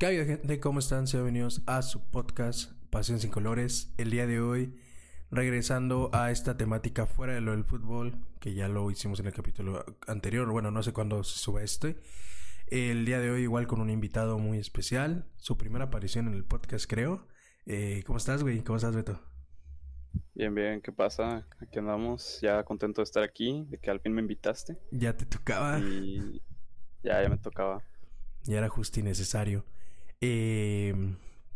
[0.00, 0.60] ¿Qué hay, gente?
[0.60, 1.06] ¿Cómo están?
[1.06, 3.92] Sean bienvenidos a su podcast Pasión sin Colores.
[3.98, 4.74] El día de hoy,
[5.30, 9.34] regresando a esta temática fuera de lo del fútbol, que ya lo hicimos en el
[9.34, 11.98] capítulo anterior, bueno, no sé cuándo se sube este.
[12.68, 16.46] El día de hoy, igual con un invitado muy especial, su primera aparición en el
[16.46, 17.28] podcast, creo.
[17.66, 18.64] Eh, ¿Cómo estás, güey?
[18.64, 19.20] ¿Cómo estás, Beto?
[20.34, 21.46] Bien, bien, ¿qué pasa?
[21.60, 24.78] Aquí andamos, ya contento de estar aquí, de que al fin me invitaste.
[24.92, 25.78] Ya te tocaba.
[25.78, 26.40] Y
[27.02, 27.82] ya, ya me tocaba.
[28.44, 29.66] Ya era justo y necesario.
[30.20, 30.94] Eh,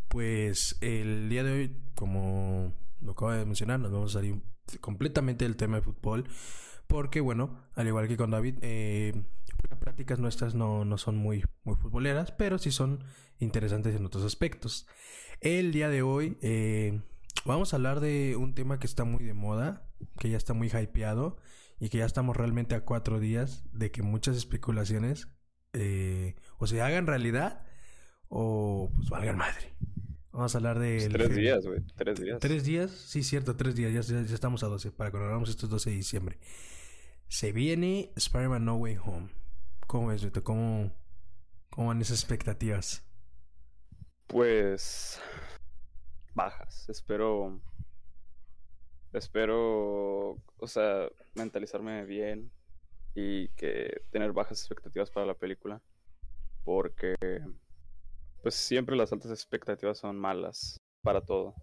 [0.09, 4.41] pues el día de hoy, como lo acabo de mencionar, nos vamos a salir
[4.81, 6.25] completamente del tema de fútbol.
[6.87, 9.25] Porque, bueno, al igual que con David, eh,
[9.71, 13.03] las prácticas nuestras no, no son muy, muy futboleras, pero sí son
[13.39, 14.87] interesantes en otros aspectos.
[15.41, 17.01] El día de hoy eh,
[17.45, 19.89] vamos a hablar de un tema que está muy de moda,
[20.19, 21.39] que ya está muy hypeado
[21.81, 25.29] y que ya estamos realmente a cuatro días de que muchas especulaciones
[25.73, 27.65] eh, o se hagan realidad
[28.37, 29.73] o pues valgan madre.
[30.33, 31.09] Vamos a hablar de...
[31.09, 31.81] tres días, güey.
[31.95, 32.41] Tres días.
[32.41, 33.93] Tres días, sí, cierto, tres días.
[33.93, 36.39] Ya, ya, estamos a 12 para que hagamos estos 12 de diciembre.
[37.29, 39.29] Se viene Spider-Man No Way Home.
[39.87, 40.43] ¿Cómo es, Beto?
[40.43, 40.93] ¿Cómo,
[41.71, 43.07] ¿Cómo van esas expectativas?
[44.27, 45.21] Pues
[46.35, 46.89] bajas.
[46.89, 47.61] Espero.
[49.13, 50.43] Espero.
[50.57, 52.51] O sea, mentalizarme bien.
[53.15, 55.81] Y que tener bajas expectativas para la película.
[56.65, 57.15] Porque
[58.45, 61.55] pues siempre las altas expectativas son malas para todo.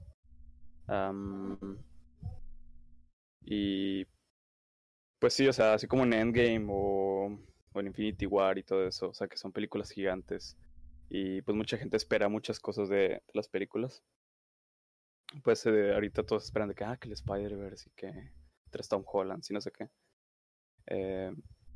[3.41, 4.05] y
[5.19, 7.39] pues sí, o sea, así como en Endgame o,
[7.75, 10.57] en Infinity War y todo eso, o sea, que son películas gigantes
[11.07, 14.03] y pues mucha gente espera muchas cosas de, las películas.
[15.43, 18.31] Pues eh, ahorita todos esperan de que, ah, que el Spider-Verse y que
[18.71, 19.87] tres Tom Holland y no sé qué.
[20.87, 21.31] Eh,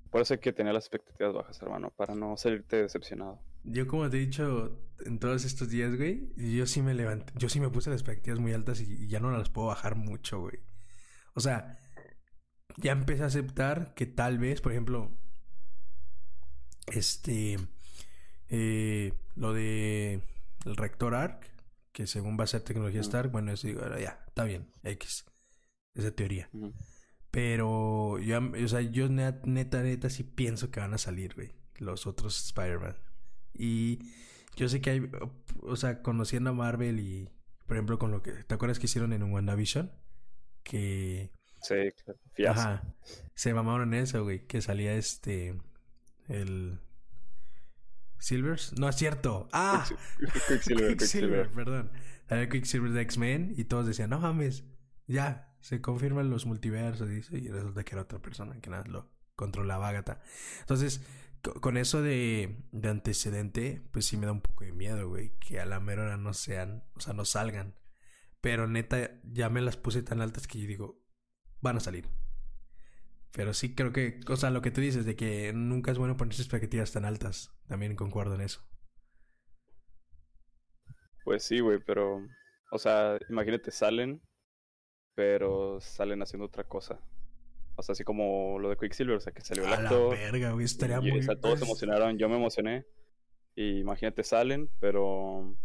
[0.10, 3.40] por eso hay que tener las expectativas bajas, hermano, para no salirte decepcionado.
[3.66, 7.50] Yo como te he dicho en todos estos días, güey, yo sí me levanté, yo
[7.50, 10.60] sí me puse las expectativas muy altas y, ya no las puedo bajar mucho, güey.
[11.34, 11.80] O sea,
[12.78, 15.12] ya empecé a aceptar que tal vez, por ejemplo,
[16.88, 17.58] este,
[18.50, 20.22] eh, lo de
[20.66, 21.46] el Rector Arc,
[21.92, 25.26] que según va a ser tecnología Stark, bueno, eso digo, ya, está bien, X,
[25.94, 26.50] esa teoría.
[27.32, 32.08] Pero yo, o sea, yo neta, neta, sí pienso que van a salir, güey, los
[32.08, 32.96] otros Spider-Man.
[33.58, 34.00] Y
[34.56, 35.10] yo sé que hay,
[35.62, 37.30] o sea, conociendo a Marvel y,
[37.66, 39.92] por ejemplo, con lo que, ¿te acuerdas que hicieron en un WandaVision?
[40.64, 41.32] Que...
[41.62, 41.76] Sí,
[42.36, 42.60] claro.
[42.60, 42.84] Ajá.
[43.34, 45.60] Se mamaron en eso, güey, que salía este,
[46.28, 46.80] el...
[48.18, 49.48] Silvers, no es cierto.
[49.52, 49.86] Ah,
[50.48, 51.92] Quicksilver, Quicksilver, perdón.
[52.28, 54.64] Salía Quicksilver de X-Men y todos decían, no mames,
[55.06, 59.10] ya, se confirman los multiversos, dice, y resulta que era otra persona que nada lo
[59.36, 60.22] controlaba Agatha.
[60.62, 61.02] Entonces,
[61.54, 65.38] con eso de, de, antecedente, pues sí me da un poco de miedo, güey.
[65.40, 67.76] Que a la mera hora no sean, o sea, no salgan.
[68.42, 71.02] Pero neta, ya me las puse tan altas que yo digo,
[71.62, 72.08] van a salir.
[73.32, 76.16] Pero sí creo que, o sea, lo que tú dices de que nunca es bueno
[76.16, 77.52] ponerse expectativas tan altas.
[77.68, 78.62] También concuerdo en eso.
[81.24, 82.26] Pues sí, güey, pero,
[82.72, 84.22] o sea, imagínate, salen,
[85.16, 87.00] pero salen haciendo otra cosa.
[87.76, 90.52] O sea, así como lo de Quicksilver, o sea, que salió el a La verga,
[90.52, 91.20] güey, estaría muy...
[91.20, 92.86] O sea, todos se emocionaron, yo me emocioné.
[93.56, 95.56] Y imagínate, salen, pero...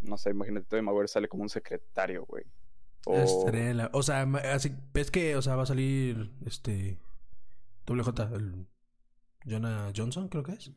[0.00, 2.44] No sé, imagínate, Tobey Maguire sale como un secretario, güey.
[3.06, 3.14] O...
[3.92, 6.98] o sea, así, ves que, o sea, va a salir, este...
[7.86, 8.66] WJ, el...
[9.48, 10.72] Jonah Johnson, creo que es.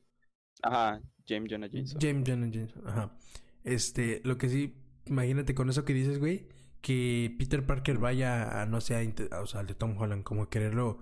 [0.64, 2.00] Ajá, James Jonah Jameson.
[2.00, 3.18] James Jonah Jameson, ajá.
[3.64, 4.76] Este, lo que sí,
[5.06, 6.48] imagínate con eso que dices, güey
[6.82, 11.00] que Peter Parker vaya a, no sé, o sea, al de Tom Holland, como quererlo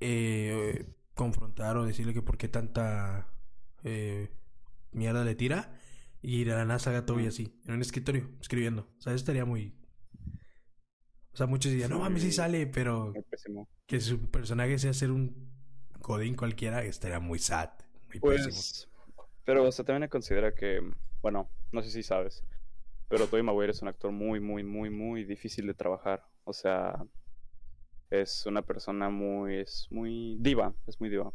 [0.00, 3.28] eh, confrontar o decirle que por qué tanta
[3.84, 4.30] eh,
[4.92, 5.78] mierda le tira
[6.22, 8.82] y la NASA haga todo y así, en un escritorio, escribiendo.
[8.98, 9.74] O sea, eso estaría muy...
[11.32, 13.12] O sea, muchos dirían, no mames, sí sale, pero
[13.86, 15.52] que su personaje sea ser un
[16.00, 17.70] godín cualquiera estaría muy sad,
[18.08, 18.88] muy pues,
[19.44, 20.80] Pero, o sea, también considera que,
[21.20, 22.42] bueno, no sé si sabes,
[23.08, 26.24] pero Tobey Maguire es un actor muy, muy, muy, muy difícil de trabajar.
[26.44, 27.04] O sea,
[28.10, 31.32] es una persona muy, es muy diva, es muy diva.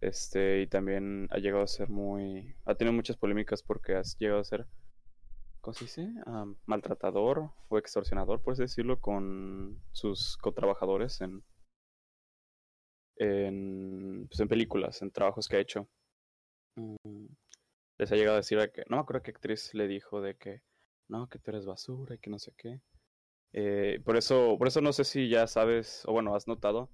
[0.00, 4.40] Este, y también ha llegado a ser muy, ha tenido muchas polémicas porque ha llegado
[4.40, 4.66] a ser,
[5.60, 6.08] ¿cómo se dice?
[6.66, 11.44] maltratador o extorsionador, por así decirlo, con sus cotrabajadores en,
[13.16, 15.88] en, pues en películas, en trabajos que ha hecho.
[16.76, 17.26] Mm,
[17.98, 20.62] les ha llegado a decir que, no me acuerdo qué actriz le dijo de que,
[21.08, 22.80] no, que tú eres basura y que no sé qué.
[23.52, 26.90] Eh, por eso, por eso no sé si ya sabes, o bueno, has notado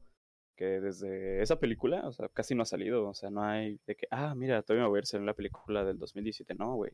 [0.56, 3.94] que desde esa película, o sea, casi no ha salido, o sea, no hay de
[3.94, 6.90] que, ah, mira, todavía me voy a ver en la película del 2017, no, güey.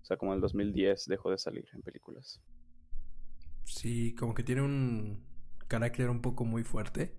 [0.00, 2.40] O sea, como en el 2010 dejó de salir en películas.
[3.64, 5.24] Sí, como que tiene un
[5.66, 7.12] carácter un poco muy fuerte.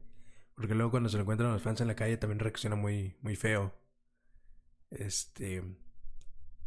[0.55, 3.35] Porque luego cuando se lo encuentran los fans en la calle también reacciona muy, muy
[3.35, 3.73] feo.
[4.89, 5.63] Este.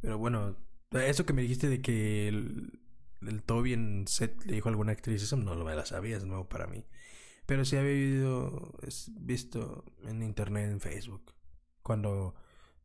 [0.00, 0.56] Pero bueno,
[0.92, 2.80] eso que me dijiste de que el,
[3.22, 6.16] el Toby en set le dijo a alguna actriz, eso no lo me la sabía,
[6.16, 6.84] es nuevo para mí.
[7.46, 8.48] Pero sí había
[9.20, 11.34] visto en internet, en Facebook,
[11.82, 12.34] cuando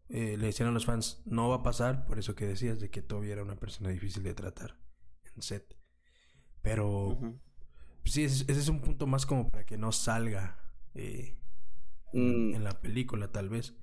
[0.09, 2.89] eh, le decían a los fans, no va a pasar, por eso que decías de
[2.89, 4.77] que Toby era una persona difícil de tratar
[5.35, 5.77] en set.
[6.61, 7.19] Pero
[8.03, 10.59] sí, ese, es un punto más como para que no salga
[10.95, 11.37] eh,
[12.13, 12.55] mm.
[12.55, 13.75] en la película, tal vez.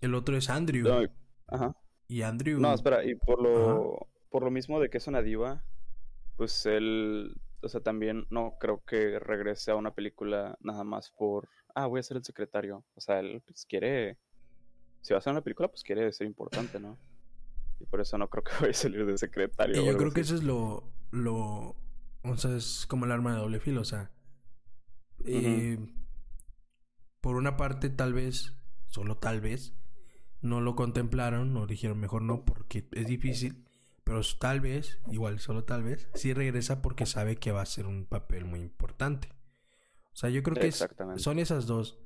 [0.00, 1.08] El otro es Andrew.
[1.48, 1.76] Ajá.
[2.08, 2.60] Y Andrew.
[2.60, 5.64] No, espera, y por lo, por lo mismo de que es una diva,
[6.36, 11.48] pues él o sea, también no creo que regrese a una película nada más por,
[11.74, 12.84] ah, voy a ser el secretario.
[12.94, 14.18] O sea, él pues, quiere,
[15.00, 16.98] si va a hacer una película, pues quiere ser importante, ¿no?
[17.80, 19.82] Y por eso no creo que vaya a salir de secretario.
[19.82, 21.76] Y yo creo que eso es lo, lo,
[22.22, 24.10] o sea, es como el arma de doble filo, o sea,
[25.24, 25.78] eh,
[27.20, 28.54] por una parte tal vez,
[28.86, 29.74] solo tal vez,
[30.40, 33.66] no lo contemplaron o dijeron mejor no porque es difícil
[34.06, 37.88] pero tal vez, igual solo tal vez, sí regresa porque sabe que va a ser
[37.88, 39.30] un papel muy importante.
[40.12, 41.98] O sea, yo creo que son esas dos.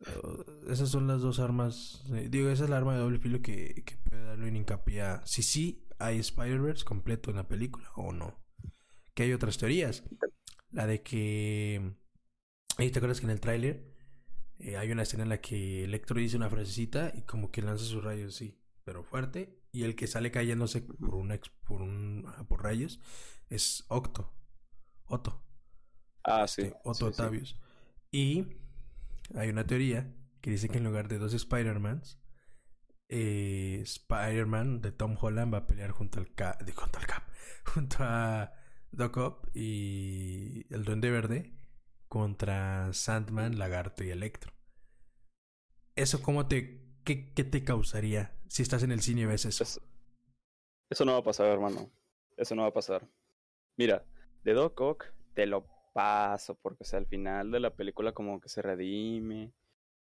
[0.00, 2.04] Uh, esas son las dos armas.
[2.12, 5.00] Eh, digo, esa es la arma de doble filo que, que puede darle un hincapié
[5.00, 8.38] a si sí hay Spider-Verse completo en la película o no.
[9.14, 10.04] Que hay otras teorías.
[10.72, 11.94] La de que.
[12.76, 13.93] ¿Te acuerdas que en el tráiler
[14.58, 17.84] eh, hay una escena en la que Electro dice una frasecita y como que lanza
[17.84, 22.62] sus rayos, sí, pero fuerte y el que sale cayéndose por un por un por
[22.62, 23.00] rayos
[23.50, 24.32] es Octo.
[25.06, 25.42] Otto.
[26.22, 26.62] Ah, sí.
[26.62, 27.60] Este, Otto Otavius.
[28.10, 28.46] Y
[29.34, 32.20] hay una teoría que dice que en lugar de dos Spider-Mans,
[33.08, 37.24] eh, Spider-Man de Tom Holland va a pelear junto al Cap, junto al Cap,
[37.64, 38.52] junto a
[38.92, 41.52] Doc Ock y el Duende Verde
[42.14, 44.52] contra Sandman, Lagarto y Electro.
[45.96, 49.64] ¿Eso cómo te, qué, qué te causaría si estás en el cine y ves eso.
[49.64, 51.04] eso.
[51.04, 51.90] no va a pasar, hermano.
[52.36, 53.08] Eso no va a pasar.
[53.76, 54.04] Mira,
[54.44, 58.48] de Doc Ock te lo paso, porque sea, al final de la película como que
[58.48, 59.52] se redime.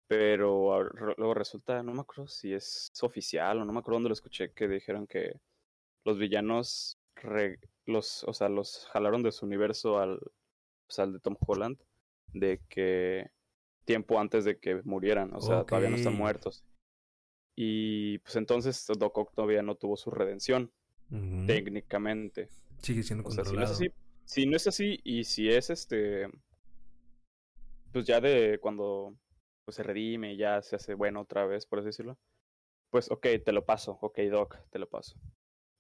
[0.07, 0.83] Pero
[1.19, 4.55] luego resulta, no me acuerdo si es oficial o no me acuerdo dónde lo escuché,
[4.55, 5.39] que dijeron que
[6.07, 6.99] los villanos
[7.85, 10.19] los, o sea, los jalaron de su universo al,
[10.91, 11.79] pues, al de Tom Holland,
[12.33, 13.31] de que
[13.85, 16.65] tiempo antes de que murieran, o sea, todavía no están muertos.
[17.57, 20.73] Y pues entonces Doc Ock todavía no tuvo su redención,
[21.47, 22.49] técnicamente.
[22.79, 23.51] Sigue siendo controlado.
[23.51, 23.93] si, no es así,
[24.25, 26.29] si no es así y si es este,
[27.93, 29.17] pues ya de cuando
[29.65, 32.19] pues, se redime y ya se hace bueno otra vez, por así decirlo,
[32.91, 35.19] pues ok, te lo paso, ok Doc, te lo paso.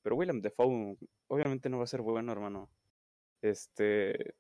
[0.02, 0.96] Pero William Defoe
[1.28, 2.70] obviamente no va a ser bueno, hermano.
[3.42, 4.34] Este,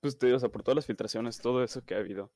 [0.00, 2.32] pues te digo, o sea, por todas las filtraciones, todo eso que ha habido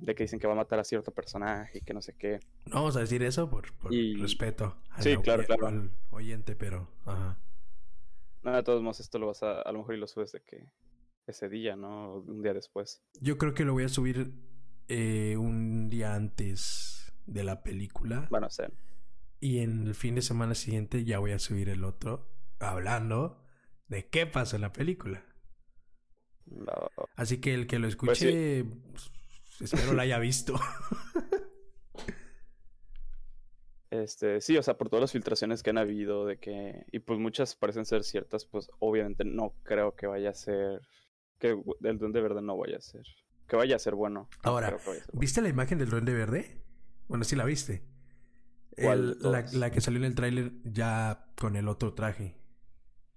[0.00, 2.40] de que dicen que va a matar a cierto personaje y que no sé qué.
[2.66, 3.72] No vamos a decir eso por,
[4.18, 5.68] respeto sí, claro, claro.
[5.68, 6.90] al oyente, pero...
[7.04, 7.38] Ajá.
[8.42, 9.62] No, de todos modos, esto lo vas a...
[9.62, 10.70] A lo mejor y lo subes de que...
[11.26, 12.14] Ese día, ¿no?
[12.20, 13.02] Un día después.
[13.20, 14.32] Yo creo que lo voy a subir
[14.88, 18.26] eh, un día antes de la película.
[18.30, 18.72] Van a ser.
[19.38, 22.30] Y en el fin de semana siguiente ya voy a subir el otro
[22.60, 23.44] hablando
[23.88, 25.22] de qué pasó en la película.
[27.16, 28.66] Así que el que lo pues escuche
[29.60, 30.54] Espero la haya visto.
[33.90, 37.18] Este, sí, o sea, por todas las filtraciones que han habido de que, y pues
[37.18, 40.82] muchas parecen ser ciertas, pues obviamente no creo que vaya a ser,
[41.38, 43.06] que el duende verde no vaya a ser,
[43.46, 44.28] que vaya a ser bueno.
[44.42, 44.76] Ahora,
[45.14, 46.60] ¿viste la imagen del duende verde?
[47.08, 47.82] Bueno, sí la viste.
[48.76, 52.36] la, la, que salió en el tráiler ya con el otro traje,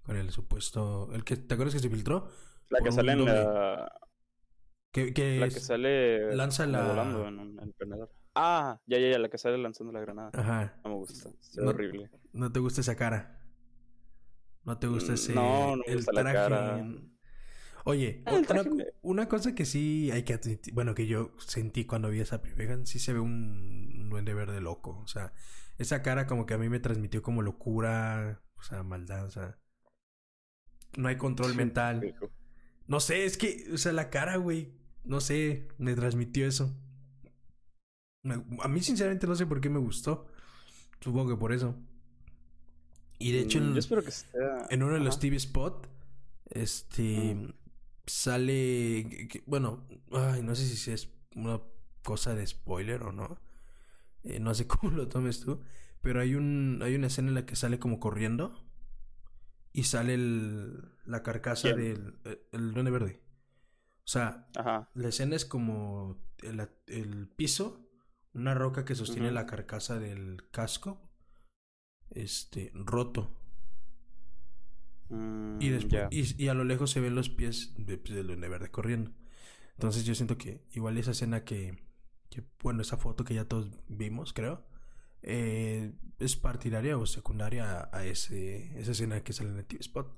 [0.04, 2.30] con el supuesto, el que, ¿te acuerdas que se filtró?
[2.72, 3.92] La que sale en la,
[4.92, 6.86] que, la que sale lanza la...
[6.86, 10.30] volando en un Ah, ya, ya, ya, la que sale lanzando la granada.
[10.32, 10.80] Ajá.
[10.84, 11.28] No me gusta.
[11.28, 12.10] Es horrible.
[12.32, 13.42] No te gusta esa cara.
[14.64, 15.34] No te gusta mm, ese.
[15.34, 16.24] No, no el traje.
[16.24, 16.86] La cara.
[17.84, 18.40] Oye, ah,
[19.02, 20.38] una, cosa que sí hay que
[20.72, 25.00] bueno, que yo sentí cuando vi esa película, sí se ve un duende verde loco.
[25.02, 25.32] O sea,
[25.78, 29.58] esa cara como que a mí me transmitió como locura, o sea, maldad, o sea.
[30.96, 32.14] No hay control mental.
[32.86, 34.72] No sé, es que, o sea, la cara, güey,
[35.04, 36.74] no sé, me transmitió eso.
[38.24, 40.26] a mí sinceramente no sé por qué me gustó.
[41.00, 41.74] Supongo que por eso.
[43.18, 44.66] Y de hecho, en, mm, Yo espero que sea...
[44.70, 45.88] en uno de los TV Spot,
[46.50, 47.36] este,
[48.06, 51.60] sale, bueno, ay, no sé si es una
[52.02, 53.38] cosa de spoiler o no.
[54.24, 55.60] Eh, no sé cómo lo tomes tú.
[56.00, 58.64] pero hay un hay una escena en la que sale como corriendo
[59.72, 63.22] y sale el, la carcasa del eh, el verde.
[64.04, 64.48] O sea,
[64.94, 67.88] la escena es como el, el, piso,
[68.34, 71.08] una roca que sostiene la carcasa del casco,
[72.10, 73.38] este, roto.
[75.08, 78.48] y, mm, después, y, a lo lejos se ven los pies de, pues, del duende
[78.48, 79.12] verde corriendo.
[79.74, 81.82] Entonces yo siento que igual esa escena que,
[82.28, 84.66] que bueno, esa foto que ya todos vimos, creo,
[85.22, 90.08] eh, es partidaria o secundaria a, ese, esa escena que sale en el TV Spot.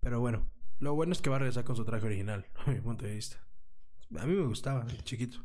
[0.00, 2.80] Pero bueno, lo bueno es que va a regresar con su traje original, a mi
[2.80, 3.44] punto de vista.
[4.18, 5.44] A mí me gustaba, chiquito.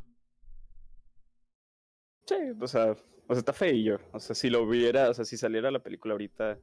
[2.26, 4.00] Sí, o sea, o sea, está feillo.
[4.12, 6.58] O sea, si lo viera, o sea, si saliera la película ahorita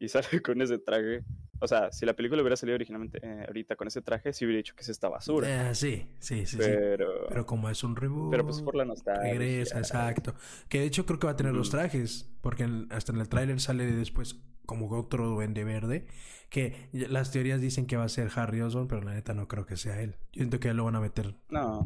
[0.00, 1.22] y sale con ese traje.
[1.60, 4.56] O sea, si la película hubiera salido originalmente eh, ahorita con ese traje, sí hubiera
[4.56, 5.70] dicho que es esta basura.
[5.70, 6.56] Eh, sí, sí, sí.
[6.58, 8.30] Pero, pero como es un reboot.
[8.30, 9.30] Pero pues por la nostalgia.
[9.30, 10.34] Regresa, exacto.
[10.68, 12.32] Que de hecho creo que va a tener los trajes.
[12.40, 16.06] Porque hasta en el tráiler sale después como otro duende verde.
[16.48, 19.66] Que las teorías dicen que va a ser Harry Osborn, pero la neta no creo
[19.66, 20.16] que sea él.
[20.32, 21.36] Yo siento que ya lo van a meter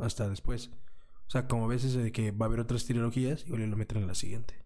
[0.01, 0.71] hasta después.
[1.27, 3.99] O sea, como ves ese de que va a haber otras trilogías y lo meten
[3.99, 4.64] en la siguiente.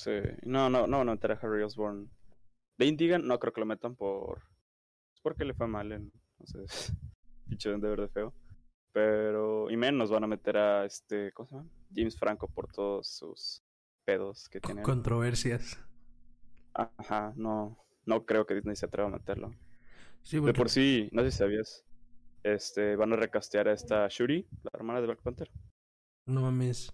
[0.00, 0.12] Sí,
[0.44, 2.10] no, no, no van a meter a Harry Osborn.
[2.78, 4.38] De Indigan no creo que lo metan por.
[5.14, 6.10] Es porque le fue mal en.
[6.38, 6.58] No sé.
[7.46, 8.32] Dicho de verde feo.
[8.92, 9.70] Pero.
[9.70, 11.32] Y menos van a meter a este.
[11.32, 11.68] ¿Cómo se llama?
[11.94, 13.62] James Franco por todos sus
[14.06, 14.80] pedos que tiene.
[14.80, 15.78] Controversias.
[16.72, 17.76] Ajá, no.
[18.06, 19.54] No creo que Disney se atreva a meterlo.
[20.22, 21.84] Sí, De por sí, no sé si sabías.
[22.42, 25.50] Este, van a recastear a esta Shuri, la hermana de Black Panther.
[26.24, 26.90] No mames.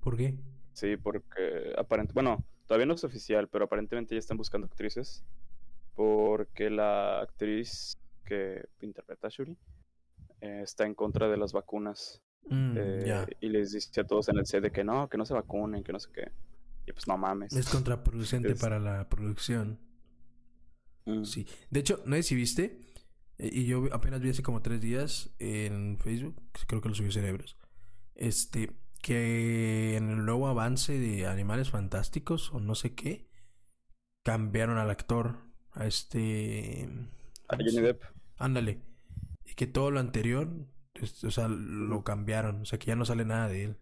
[0.00, 0.38] ¿Por qué?
[0.74, 5.24] Sí, porque aparentemente, bueno, todavía no es oficial, pero aparentemente ya están buscando actrices.
[5.94, 9.56] Porque la actriz que interpreta a Shuri
[10.40, 12.20] eh, está en contra de las vacunas.
[12.50, 15.24] Mm, eh, y les dice a todos en el set de que no, que no
[15.24, 16.32] se vacunen, que no sé qué.
[16.86, 17.52] Y pues no mames.
[17.54, 19.78] Es contraproducente para la producción.
[21.06, 21.24] Mm.
[21.24, 21.46] Sí.
[21.70, 22.80] De hecho, no sé si viste,
[23.38, 27.12] eh, y yo apenas vi hace como tres días en Facebook, creo que lo subió
[27.12, 27.56] Cerebros.
[28.14, 28.70] Este,
[29.04, 33.28] que en el nuevo avance de Animales Fantásticos o no sé qué,
[34.24, 35.40] cambiaron al actor,
[35.72, 36.88] a este...
[37.48, 38.02] A Johnny Depp.
[38.38, 38.80] Ándale.
[39.44, 40.48] Y que todo lo anterior,
[41.22, 43.76] o sea, lo cambiaron, o sea, que ya no sale nada de él,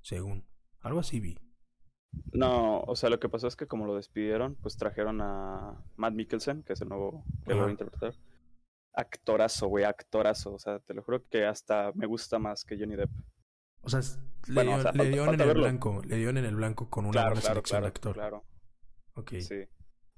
[0.00, 0.46] según.
[0.80, 1.36] Algo así vi.
[2.32, 6.14] No, o sea, lo que pasó es que como lo despidieron, pues trajeron a Matt
[6.14, 8.14] Mikkelsen, que es el nuevo que lo va a interpretar.
[8.94, 10.54] Actorazo, güey, actorazo.
[10.54, 13.10] O sea, te lo juro que hasta me gusta más que Johnny Depp.
[13.82, 14.00] O sea,
[14.48, 16.02] le, dio, en el blanco.
[16.04, 18.14] Le dio en el blanco con una claro, buena claro, selección claro, de actor.
[18.14, 18.44] Claro.
[19.14, 19.32] Ok.
[19.40, 19.64] Sí.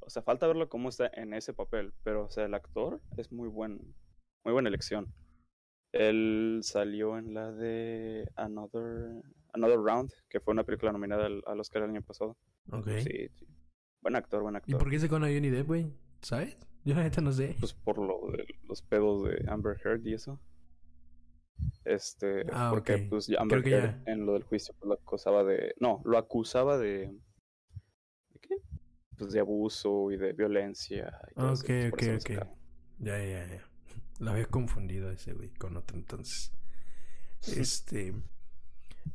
[0.01, 1.93] O sea, falta verlo cómo está en ese papel.
[2.03, 3.95] Pero, o sea, el actor es muy buen.
[4.45, 5.15] Muy buena elección.
[5.93, 11.61] Él salió en la de Another, Another Round, que fue una película nominada al, al
[11.61, 12.37] Oscar el año pasado.
[12.71, 12.89] Ok.
[12.99, 13.47] Sí, sí.
[14.01, 14.75] Buen actor, buen actor.
[14.75, 15.93] ¿Y por qué se con a Johnny Depp, güey?
[16.23, 16.57] ¿Sabes?
[16.85, 17.57] Yo la neta no sé.
[17.61, 20.41] Pues por lo de los pedos de Amber Heard y eso.
[21.85, 26.01] Este, ah, porque pues Amber Heard en lo del juicio pues, lo acusaba de, no,
[26.05, 27.09] lo acusaba de,
[28.31, 28.57] ¿de qué?
[29.19, 31.19] Pues de abuso y de violencia.
[31.31, 32.31] Y todo ok, ok, ok.
[32.99, 33.69] Ya, ya, ya.
[34.21, 36.53] Lo había confundido ese güey con otro entonces.
[37.57, 38.15] Este,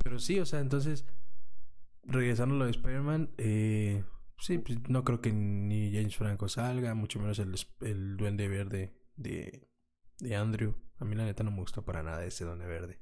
[0.03, 1.05] pero sí, o sea, entonces,
[2.03, 4.03] regresando a lo de Spider-Man, eh,
[4.37, 8.93] sí, pues no creo que ni James Franco salga, mucho menos el, el duende verde
[9.15, 9.69] de,
[10.19, 10.75] de Andrew.
[10.99, 12.99] A mí la neta no me gustó para nada ese Duende Verde.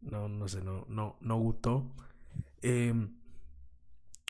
[0.00, 1.94] No, no sé, no, no, no gustó.
[2.62, 3.18] Em,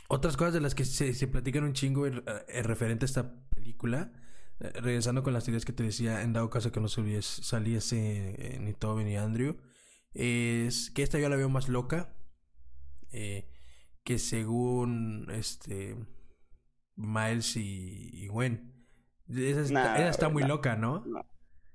[0.09, 3.35] otras cosas de las que se, se platican un chingo en, eh, referente a esta
[3.51, 4.13] película,
[4.61, 8.59] eh, regresando con las ideas que te decía, en dado caso que no saliese eh,
[8.61, 9.59] ni Toby ni Andrew,
[10.15, 12.15] es que esta yo la veo más loca.
[13.11, 15.97] que según este
[16.99, 18.78] Miles y, Gwen.
[19.29, 21.05] Esa, está muy loca, ¿no?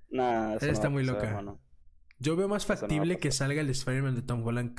[0.09, 1.43] Nah, está muy loca.
[2.19, 4.75] Yo veo más factible que salga el Spider-Man de Tom Holland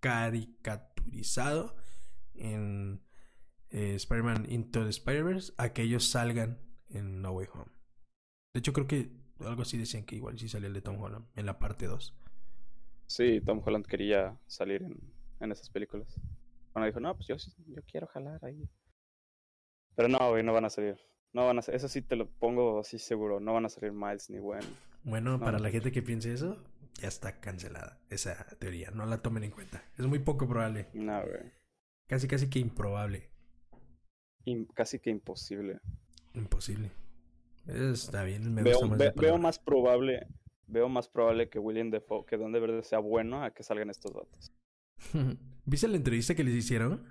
[0.00, 1.76] caricaturizado
[2.34, 3.02] en
[3.70, 7.70] eh, Spider-Man Into the Spider-Verse a que ellos salgan en No Way Home.
[8.54, 11.26] De hecho, creo que algo así decían que igual sí salía el de Tom Holland
[11.34, 12.16] en la parte 2.
[13.06, 14.98] Sí, Tom Holland quería salir en,
[15.40, 16.14] en esas películas.
[16.72, 17.36] Bueno, dijo, no, pues yo,
[17.66, 18.68] yo quiero jalar ahí.
[19.96, 20.96] Pero no, güey, no van a salir.
[21.32, 24.30] No van a eso sí te lo pongo así seguro, no van a salir Miles
[24.30, 24.64] ni Gwen.
[25.04, 26.62] Bueno, para la gente que piense eso,
[27.00, 29.84] ya está cancelada esa teoría, no la tomen en cuenta.
[29.96, 30.88] Es muy poco probable.
[30.92, 31.52] No, güey.
[32.08, 33.30] Casi, casi que improbable.
[34.74, 35.80] casi que imposible.
[36.34, 36.90] Imposible.
[37.66, 40.26] Está bien, me veo, gusta más veo más probable,
[40.66, 44.12] veo más probable que William Defoe, que Donde Verde sea bueno, a que salgan estos
[44.12, 44.52] datos.
[45.64, 47.06] ¿Viste la entrevista que les hicieron?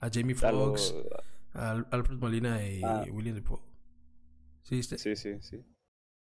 [0.00, 0.94] A Jamie Foxx,
[1.54, 3.04] Al- Alfred Molina y Ah.
[3.10, 3.62] William Defoe.
[4.62, 4.98] ¿Sí viste?
[4.98, 5.64] Sí, sí, sí.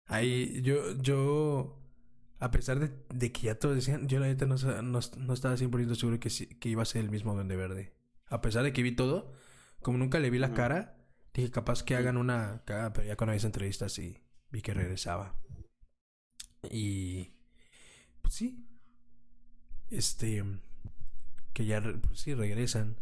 [0.05, 1.81] Ahí yo, yo,
[2.39, 5.55] a pesar de, de que ya todos decían, yo la neta no, no, no estaba
[5.57, 7.93] 100% seguro que, que iba a ser el mismo Duende Verde.
[8.27, 9.33] A pesar de que vi todo,
[9.81, 10.97] como nunca le vi la cara,
[11.33, 14.17] dije capaz que hagan una cagada, pero ya cuando vi esa entrevista sí
[14.49, 15.39] vi que regresaba.
[16.69, 17.33] Y
[18.21, 18.67] pues sí,
[19.89, 20.43] este,
[21.53, 22.97] que ya pues, sí regresan.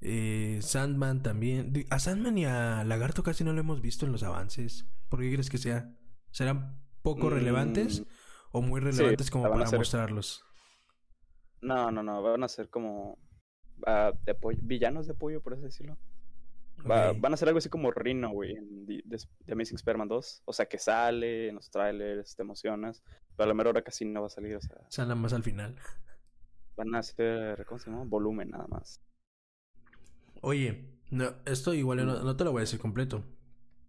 [0.00, 1.72] Eh, Sandman también.
[1.90, 4.86] A Sandman y a Lagarto casi no lo hemos visto en los avances.
[5.08, 5.92] ¿Por qué crees que sea?
[6.30, 8.04] ¿Serán poco Mm, relevantes
[8.52, 10.44] o muy relevantes como para hacer- mostrarlos?
[11.60, 12.22] No, no, no.
[12.22, 13.18] Van a ser como.
[13.86, 15.98] ah, de villanos de apoyo, por así decirlo.
[16.90, 17.12] Va-.
[17.12, 20.42] Van a ser algo así como Rhino, güey, en The, Amazing Spider-Man 2.
[20.46, 23.02] O sea, que sale en los trailers, te emocionas.
[23.36, 24.56] Pero a la mera hora casi no va a salir.
[24.56, 25.76] O sea, nada más al final.
[26.76, 28.04] van a hacer, ¿cómo se llama?
[28.04, 29.02] Volumen nada más.
[30.40, 33.24] Oye, no, esto igual no, no te lo voy a decir completo.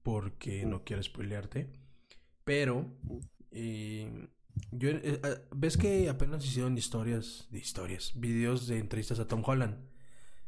[0.04, 1.72] Porque no quiero spoilearte.
[2.44, 2.88] Pero.
[3.52, 4.28] eh,
[4.72, 7.48] yo, eh, ah, ¿Ves que apenas hicieron historias?
[7.52, 8.14] De historias.
[8.16, 9.78] Videos de entrevistas a Tom Holland.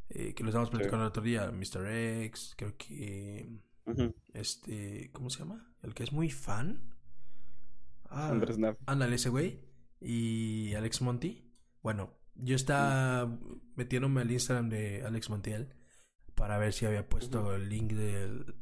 [0.09, 1.51] eh, que lo estábamos platicando el otro día.
[1.51, 1.87] Mr.
[2.25, 2.53] X.
[2.57, 3.47] Creo que.
[4.33, 5.09] Este.
[5.13, 5.73] ¿Cómo se llama?
[5.83, 6.93] El que es muy fan.
[8.09, 8.77] Ah, Andrés Naff.
[8.85, 9.59] Ándale, ese güey.
[9.99, 11.51] Y Alex Monty.
[11.81, 13.39] Bueno, yo estaba
[13.75, 15.73] metiéndome al Instagram de Alex Montiel
[16.35, 18.53] para ver si había puesto el link de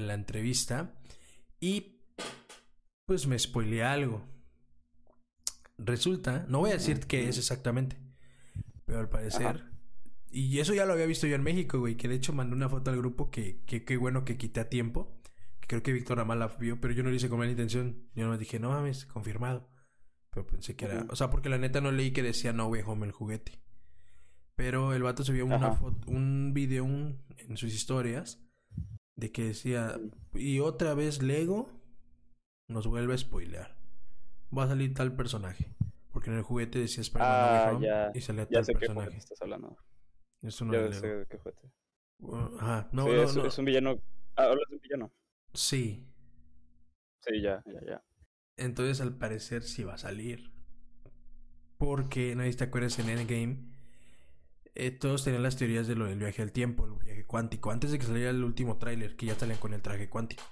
[0.00, 0.94] la entrevista.
[1.58, 2.02] Y
[3.06, 4.24] pues me spoileé algo.
[5.78, 7.96] Resulta, no voy a decir qué es exactamente,
[8.84, 9.46] pero al parecer.
[9.46, 9.70] Ajá.
[10.30, 11.96] Y eso ya lo había visto yo en México, güey.
[11.96, 14.68] Que de hecho mandé una foto al grupo que que qué bueno que quité a
[14.68, 15.20] tiempo.
[15.60, 18.08] Que creo que Víctor Amal la vio, pero yo no lo hice con mala intención.
[18.14, 19.68] Yo no dije, no mames, confirmado.
[20.30, 21.06] Pero pensé que era.
[21.10, 23.60] O sea, porque la neta no leí que decía no way home el juguete.
[24.60, 28.38] Pero el vato subió una foto, un video un- en sus historias
[29.16, 29.98] de que decía,
[30.34, 31.70] y otra vez Lego
[32.68, 33.74] nos vuelve a spoilear.
[34.56, 35.74] Va a salir tal personaje.
[36.12, 38.18] Porque en el juguete decía Spider-Man No Ah, ya.
[38.18, 39.16] y salía Ya tal sé qué personaje.
[39.16, 39.78] estás hablando.
[40.42, 41.24] Es uno ya de sé Lego.
[41.30, 41.70] qué juguete.
[42.18, 43.46] Uh, Ajá, no, sí, no, es, no.
[43.46, 44.02] es un villano.
[44.36, 45.12] Ah, hablas de un villano.
[45.54, 46.06] Sí.
[47.20, 48.04] Sí, ya, ya, ya.
[48.58, 50.52] Entonces al parecer sí va a salir.
[51.78, 53.70] Porque, no sé si te acuerdas en Endgame,
[54.74, 57.90] eh, todos tenían las teorías de lo del viaje al tiempo, el viaje cuántico, antes
[57.90, 60.42] de que saliera el último tráiler, que ya salían con el traje cuántico.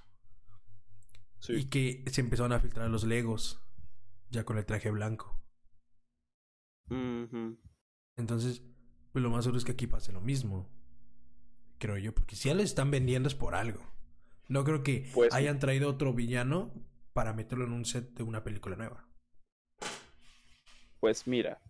[1.40, 1.52] Sí.
[1.54, 3.60] Y que se empezaron a filtrar los Legos,
[4.30, 5.34] ya con el traje blanco.
[8.16, 8.62] Entonces,
[9.12, 10.68] pues lo más seguro es que aquí pase lo mismo.
[11.78, 13.82] Creo yo, porque si ya les están vendiendo es por algo.
[14.48, 16.72] No creo que Pues- hayan traído otro villano
[17.12, 19.06] para meterlo en un set de una película nueva.
[21.00, 21.60] Pues mira.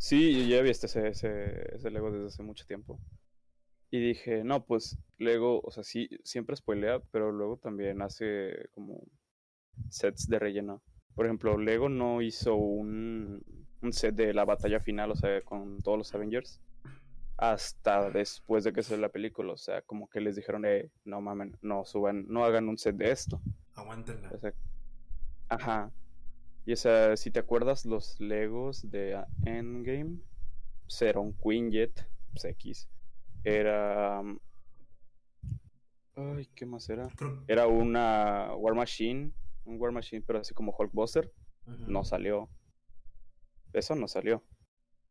[0.00, 2.98] Sí, yo ya vi este, ese, ese, ese Lego desde hace mucho tiempo.
[3.90, 9.02] Y dije, no, pues Lego, o sea, sí, siempre spoilea, pero luego también hace como
[9.90, 10.82] sets de relleno.
[11.14, 13.44] Por ejemplo, Lego no hizo un,
[13.82, 16.62] un set de la batalla final, o sea, con todos los Avengers,
[17.36, 19.52] hasta después de que salió la película.
[19.52, 22.96] O sea, como que les dijeron, eh, no mamen, no suban, no hagan un set
[22.96, 23.42] de esto.
[23.74, 24.30] Aguántenla.
[24.32, 24.54] O sea,
[25.50, 25.92] ajá.
[26.66, 30.18] Y o sea, si te acuerdas, los Legos de ah, Endgame,
[30.82, 32.88] pues era un Quinjet, pues X.
[33.44, 34.20] Era.
[34.20, 34.38] um,
[36.14, 37.08] Ay, ¿qué más era?
[37.48, 39.32] Era una War Machine,
[39.64, 41.32] un War Machine, pero así como Hulkbuster.
[41.66, 41.90] Ujú.
[41.90, 42.50] No salió.
[43.72, 44.44] Eso no salió.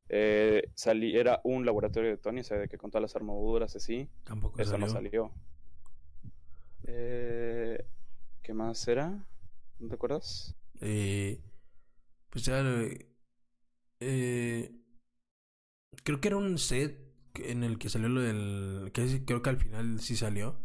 [0.10, 3.76] Eh, salí, era un laboratorio de Tony, o sea, de que con todas las armaduras
[3.76, 4.10] así.
[4.24, 4.86] Tampoco Eso salió.
[4.88, 5.32] no salió.
[6.84, 7.86] Eh,
[8.42, 9.26] ¿Qué más era?
[9.80, 10.56] ¿No te acuerdas?
[10.82, 11.42] Eh,
[12.30, 12.62] pues ya.
[14.00, 14.72] Eh,
[16.04, 17.00] creo que era un set
[17.36, 18.92] en el que salió lo del.
[18.94, 20.60] Que creo que al final sí salió.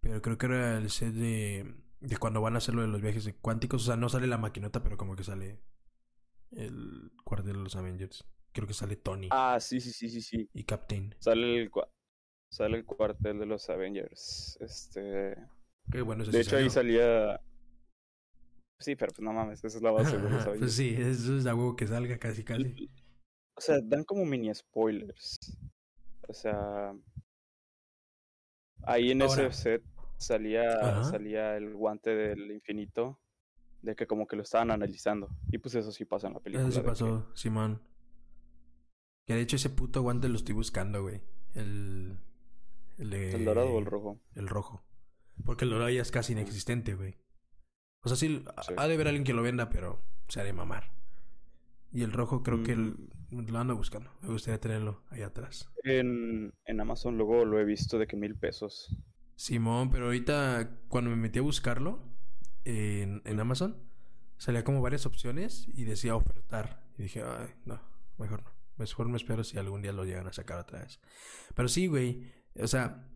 [0.00, 1.74] Pero creo que era el set de.
[2.00, 3.82] De cuando van a hacer lo de los viajes de cuánticos.
[3.82, 5.60] O sea, no sale la maquinota, pero como que sale.
[6.50, 8.24] El cuartel de los Avengers.
[8.52, 10.50] Creo que sale Tony Ah, sí, sí, sí, sí, sí.
[10.52, 11.14] y Captain.
[11.20, 11.88] Sale el, cua-
[12.50, 14.58] sale el cuartel de los Avengers.
[14.60, 15.36] Este.
[15.90, 17.40] Qué bueno, eso De sí hecho, ahí salía.
[18.82, 20.46] Sí, pero pues no mames, esa es la base Avengers.
[20.58, 22.90] pues sí, eso es a huevo que salga casi casi.
[23.54, 25.38] O sea, dan como mini spoilers.
[26.28, 26.92] O sea.
[28.84, 29.46] Ahí en Ahora.
[29.46, 29.82] ese set
[30.16, 31.04] salía, Ajá.
[31.04, 33.18] salía el guante del infinito.
[33.82, 35.28] De que como que lo estaban analizando.
[35.50, 36.68] Y pues eso sí pasa en la película.
[36.68, 37.82] Eso sí que- pasó, Simón.
[39.26, 41.20] Que de hecho ese puto guante lo estoy buscando, güey.
[41.54, 42.16] El.
[42.98, 44.20] El, de- ¿El dorado o el rojo?
[44.36, 44.84] El rojo.
[45.44, 47.16] Porque el dorado ya es casi inexistente, güey.
[48.02, 48.74] O sea, sí, Sí.
[48.76, 50.90] ha de haber alguien que lo venda, pero se ha de mamar.
[51.92, 52.96] Y el rojo creo que el-
[53.30, 54.10] lo ando buscando.
[54.22, 55.68] Me gustaría tenerlo ahí atrás.
[55.84, 58.94] En, en Amazon luego lo he visto de que mil pesos.
[59.36, 62.02] Simón, pero ahorita cuando me metí a buscarlo
[62.64, 63.76] en, en Amazon,
[64.36, 66.84] salía como varias opciones y decía ofertar.
[66.98, 67.80] Y dije, ay, no,
[68.18, 68.50] mejor no.
[68.78, 71.00] Mejor me espero si algún día lo llegan a sacar otra vez.
[71.54, 72.32] Pero sí, güey.
[72.60, 73.06] O sea,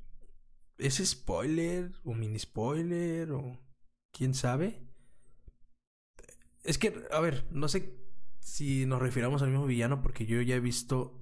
[0.79, 3.59] ¿es spoiler o mini spoiler o
[4.17, 4.81] quién sabe?
[6.65, 7.95] Es que, a ver, no sé
[8.41, 11.21] si nos refiramos al mismo villano porque yo ya he visto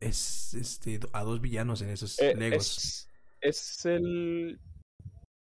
[0.00, 2.80] es, este, a dos villanos en esos Eh, Legos.
[2.80, 3.08] es,
[3.40, 4.60] es el.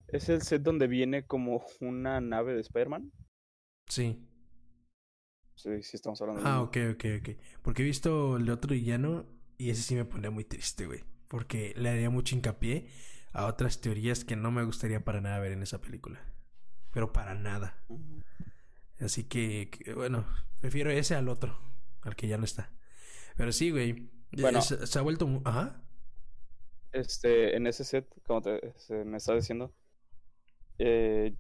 [0.09, 3.13] Es el set donde viene como una nave de Spider-Man.
[3.89, 4.19] Sí.
[5.57, 6.63] Sí, sí, estamos hablando Ah, mismo.
[6.63, 7.29] ok, ok, ok.
[7.63, 9.27] Porque he visto el de otro villano
[9.59, 11.05] y ese sí me pondría muy triste, güey.
[11.29, 12.89] Porque le haría mucho hincapié
[13.33, 16.21] a otras teorías que no me gustaría para nada ver en esa película.
[16.95, 17.77] Pero para nada.
[19.01, 20.25] Así que, que, bueno,
[20.61, 21.59] prefiero ese al otro,
[22.03, 22.73] al que ya no está.
[23.37, 24.11] Pero sí, güey.
[24.31, 24.63] Bueno.
[24.63, 25.43] Se, se ha vuelto...
[25.45, 25.83] Ajá.
[26.93, 29.75] Este, en ese set, como te, se me está diciendo,
[30.79, 31.35] eh,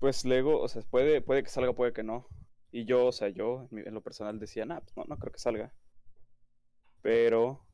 [0.00, 2.26] pues Lego, o sea, puede, puede que salga, puede que no.
[2.72, 5.38] Y yo, o sea, yo en lo personal decía, nah, pues no, no creo que
[5.38, 5.72] salga.
[7.00, 7.64] Pero,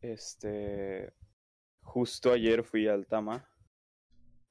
[0.00, 1.12] este,
[1.82, 3.48] justo ayer fui al Tama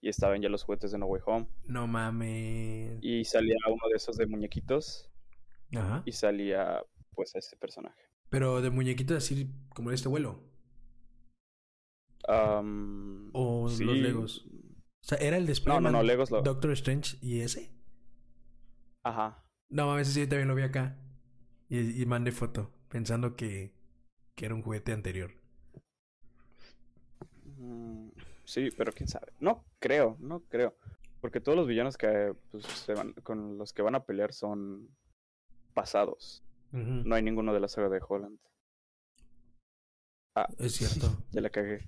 [0.06, 3.00] y estaban ya los juguetes de No Way Home No mames.
[3.02, 5.10] y salía uno de esos de muñequitos
[5.76, 6.04] Ajá.
[6.06, 6.84] y salía,
[7.16, 8.00] pues, ese personaje.
[8.30, 10.44] Pero de muñequitos así como de este vuelo.
[12.28, 13.80] O los.
[13.80, 14.46] Legos.
[14.46, 16.44] O sea, era el de No, no, no, Legos lo...
[16.44, 17.72] Doctor Strange y ese.
[19.04, 19.44] Ajá.
[19.70, 21.00] No mames, ese sí también lo vi acá.
[21.68, 23.74] Y, y mandé foto, pensando que,
[24.36, 25.32] que era un juguete anterior.
[27.58, 28.10] Mm,
[28.46, 29.34] Sí, pero quién sabe.
[29.40, 30.76] No creo, no creo.
[31.22, 34.90] Porque todos los villanos que pues, se van, con los que van a pelear son
[35.74, 36.44] pasados.
[36.72, 38.38] No hay ninguno de la saga de Holland.
[40.36, 41.08] Ah, Es cierto.
[41.32, 41.88] ya la cagué.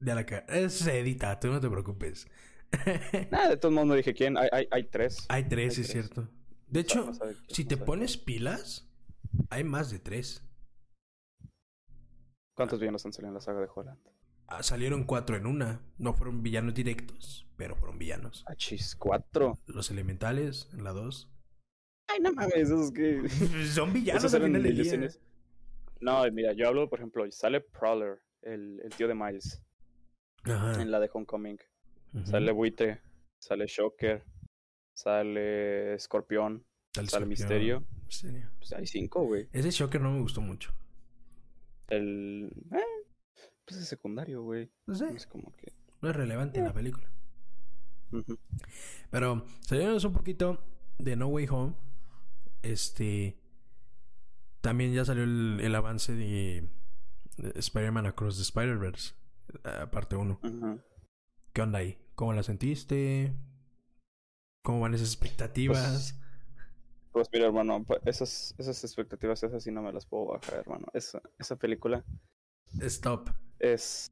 [0.00, 2.28] Ya la ca- Eso se edita, tú no te preocupes.
[3.30, 4.36] Nada, de todos modos no dije quién.
[4.36, 5.24] Hay, hay, hay tres.
[5.28, 5.90] hay tres, Hay es tres.
[5.90, 6.28] cierto.
[6.66, 8.88] De hecho, quién, si no te pones pilas,
[9.50, 10.42] hay más de tres.
[12.56, 14.00] ¿Cuántos villanos han salido en la saga de Holland?
[14.48, 15.80] Ah, salieron cuatro en una.
[15.98, 18.44] No fueron villanos directos, pero fueron villanos.
[18.46, 19.58] Ah, chis, cuatro.
[19.66, 21.28] Los elementales en la dos.
[22.08, 23.28] Ay, no mames, esos que.
[23.74, 25.08] Son villanos Esos al final del día.
[26.00, 29.62] No, mira, yo hablo, por ejemplo, sale Prowler, el, el tío de Miles,
[30.44, 30.80] Ajá.
[30.80, 31.58] en la de Homecoming.
[32.24, 33.02] Sale Buitre,
[33.38, 34.22] sale Shocker,
[34.94, 37.84] sale Escorpión, Sale Misterio.
[38.06, 38.50] Misterio.
[38.58, 39.48] Pues hay cinco, güey.
[39.52, 40.72] Ese Shocker no me gustó mucho.
[41.88, 42.50] El.
[42.72, 43.05] Eh,
[43.66, 44.70] pues es secundario, güey.
[44.86, 45.72] No sé, Es como que.
[46.02, 47.10] no es relevante en la película.
[48.12, 48.38] Ujú.
[49.10, 50.62] Pero saliéndonos un poquito
[50.98, 51.74] de No Way Home.
[52.62, 53.38] Este.
[54.60, 56.68] También ya salió el, el avance de,
[57.36, 59.14] de Spider-Man Across the Spider-Verse.
[59.64, 60.40] eh, Parte 1.
[60.42, 60.80] Ujú.
[61.52, 61.98] ¿Qué onda ahí?
[62.14, 63.32] ¿Cómo la sentiste?
[64.62, 66.18] ¿Cómo van esas expectativas?
[67.12, 70.86] Pues mira, hermano, pa- esas, esas expectativas, esas sí no me las puedo bajar, hermano.
[70.92, 72.04] Esa, esa película
[72.80, 73.30] Stop.
[73.58, 74.10] Es.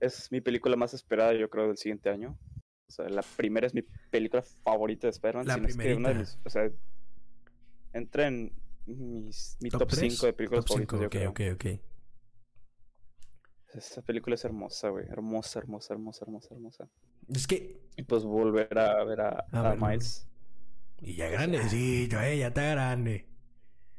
[0.00, 2.38] Es mi película más esperada, yo creo, del siguiente año.
[2.88, 5.46] O sea, la primera es mi película favorita de Spider-Man.
[5.46, 6.20] La si no es que una de primerita.
[6.20, 6.70] mis- o sea,
[7.92, 8.52] entra en
[8.86, 10.00] mis, mi top, tres?
[10.12, 11.30] 5 de películas Top favoritas, yo ok, creo.
[11.30, 11.80] ok, ok.
[13.74, 15.06] Esa película es hermosa, güey.
[15.08, 16.88] Hermosa, hermosa, hermosa, hermosa, hermosa.
[17.28, 17.80] Es que.
[17.96, 19.76] Y pues volver a ver a, A.
[19.76, 20.26] Miles.
[20.98, 23.26] Y ya grandecito, eh, ya está grande.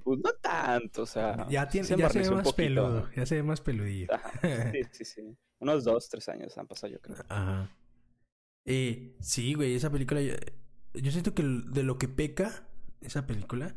[0.04, 1.48] Pues no tanto, o sea.
[1.50, 2.56] Ya, tiene, se ya se ve más poquito.
[2.56, 3.10] peludo.
[3.16, 4.08] Ya se ve más peludillo.
[4.14, 4.32] Ajá,
[4.72, 5.38] Sí, sí, sí.
[5.60, 7.18] Unos dos, tres años han pasado, yo creo.
[7.30, 7.70] Ajá.
[8.66, 10.22] Eh, sí, güey, esa película.
[10.22, 10.34] Yo,
[10.94, 12.68] yo siento que de lo que peca
[13.02, 13.76] esa película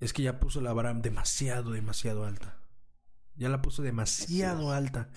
[0.00, 2.60] es que ya puso la vara demasiado, demasiado alta.
[3.36, 5.10] Ya la puso demasiado alta.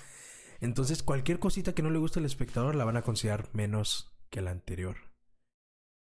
[0.59, 4.41] Entonces, cualquier cosita que no le guste al espectador la van a considerar menos que
[4.41, 4.97] la anterior.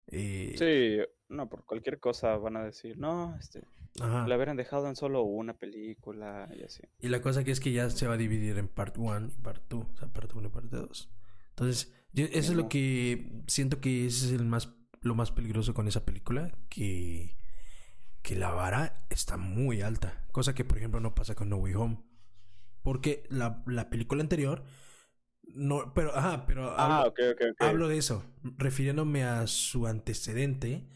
[0.07, 3.65] Eh, Sí, no, por cualquier cosa van a decir, no, este,
[4.01, 4.27] ajá.
[4.27, 6.83] la hubieran dejado en solo una película y así.
[7.01, 9.43] Y la cosa que es que ya se va a dividir en part 1 y
[9.43, 9.87] part 2.
[9.93, 11.11] O sea, parte 1 y parte 2.
[11.51, 15.87] Entonces, yo- eso es lo que siento que es el más, lo más peligroso con
[15.89, 16.53] esa película.
[16.69, 17.37] Que,
[18.23, 20.25] que la vara está muy alta.
[20.33, 21.99] Cosa que, por ejemplo, no pasa con No Way Home.
[22.83, 24.65] Porque la, la película anterior.
[25.55, 27.63] No, pero, ajá, pero Ah, hablo, ok, ok, ok.
[27.63, 28.25] hablo de eso.
[28.59, 30.87] Refiriéndome a su antecedente.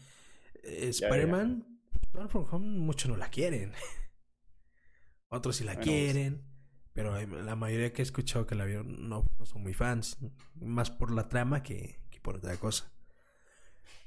[0.63, 0.89] Eh.
[0.89, 1.79] Spider-Man,
[2.11, 3.71] Far From Home, muchos no la quieren.
[5.29, 6.43] Otros sí la Bueno, quieren.
[6.93, 10.17] Pero la mayoría que he escuchado que la vieron no, no son muy fans.
[10.55, 12.91] Más por la trama que, que por otra cosa.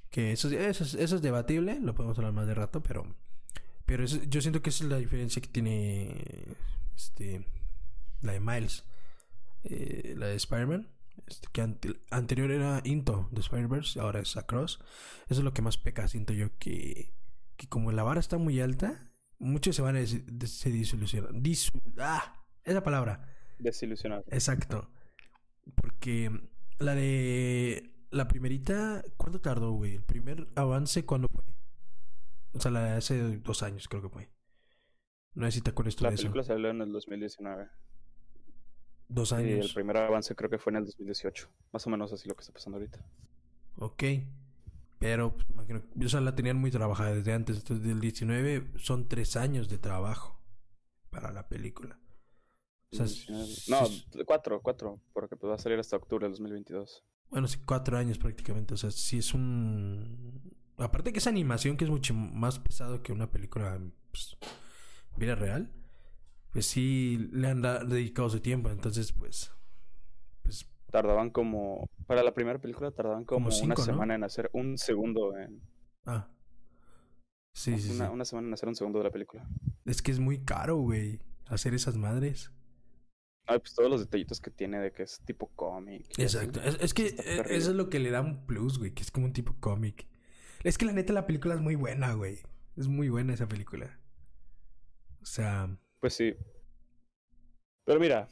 [0.08, 3.04] Que eso, eso, es- eso es debatible, lo podemos hablar más de rato, pero.
[3.86, 6.14] Pero eso- yo siento que esa es la diferencia que tiene.
[6.94, 7.44] Este.
[8.22, 8.84] La de Miles.
[9.64, 10.88] eh, la de Spider-Man.
[11.26, 14.78] Este, que ante- anterior era Into de Spider-Verse, ahora es Across.
[15.28, 17.14] Eso es lo que más peca, siento yo que.
[17.56, 21.42] Que como la vara está muy alta, muchos se van a des- des- se desilusionan.
[21.42, 22.44] Disu- ¡Ah!
[22.64, 23.34] Esa palabra.
[23.58, 24.24] Desilusionado.
[24.28, 24.90] Exacto.
[25.74, 26.30] Porque
[26.78, 29.94] la de la primerita, ¿cuánto tardó, güey?
[29.94, 31.42] El primer avance, ¿cuándo fue?
[32.52, 34.28] O sea, la de hace dos años, creo que fue.
[35.34, 36.22] No sé si te acuerdas tú La de eso.
[36.24, 37.68] película salió en el 2019.
[39.08, 39.72] Dos Y el años.
[39.74, 41.48] primer avance creo que fue en el 2018.
[41.72, 43.04] Más o menos así lo que está pasando ahorita.
[43.78, 44.02] Ok.
[44.98, 47.58] Pero, pues, imagino, o sea, la tenían muy trabajada desde antes.
[47.58, 50.40] Entonces, del 19 son tres años de trabajo
[51.10, 51.98] para la película.
[52.92, 53.46] O sea, 19.
[53.46, 55.00] sí- No, sí- cuatro, cuatro.
[55.12, 57.04] Porque pues va a salir hasta octubre del 2022.
[57.30, 58.74] Bueno, sí, cuatro años prácticamente.
[58.74, 60.40] O sea, sí es un.
[60.78, 63.78] Aparte que es animación, que es mucho más pesado que una película
[64.10, 64.36] pues,
[65.16, 65.70] vida real.
[66.56, 68.70] Pues sí le han dedicado su tiempo.
[68.70, 69.52] Entonces, pues.
[70.42, 70.66] Pues.
[70.90, 71.86] Tardaban como...
[72.06, 73.84] Para la primera película tardaban como, Como cinco, una ¿no?
[73.84, 75.60] semana en hacer un segundo en...
[76.06, 76.30] Ah.
[77.52, 78.14] Sí, sí, una, sí.
[78.14, 79.46] una semana en hacer un segundo de la película.
[79.84, 81.20] Es que es muy caro, güey.
[81.44, 82.50] Hacer esas madres.
[83.44, 86.06] Ay, pues todos los detallitos que tiene de que es tipo cómic.
[86.16, 86.62] Exacto.
[86.62, 87.54] Es, es que perdido.
[87.54, 88.94] eso es lo que le da un plus, güey.
[88.94, 90.08] Que es como un tipo cómic.
[90.64, 92.38] Es que la neta la película es muy buena, güey.
[92.78, 94.00] Es muy buena esa película.
[95.20, 95.76] O sea.
[96.06, 96.36] Pues sí.
[97.84, 98.28] Pero mira,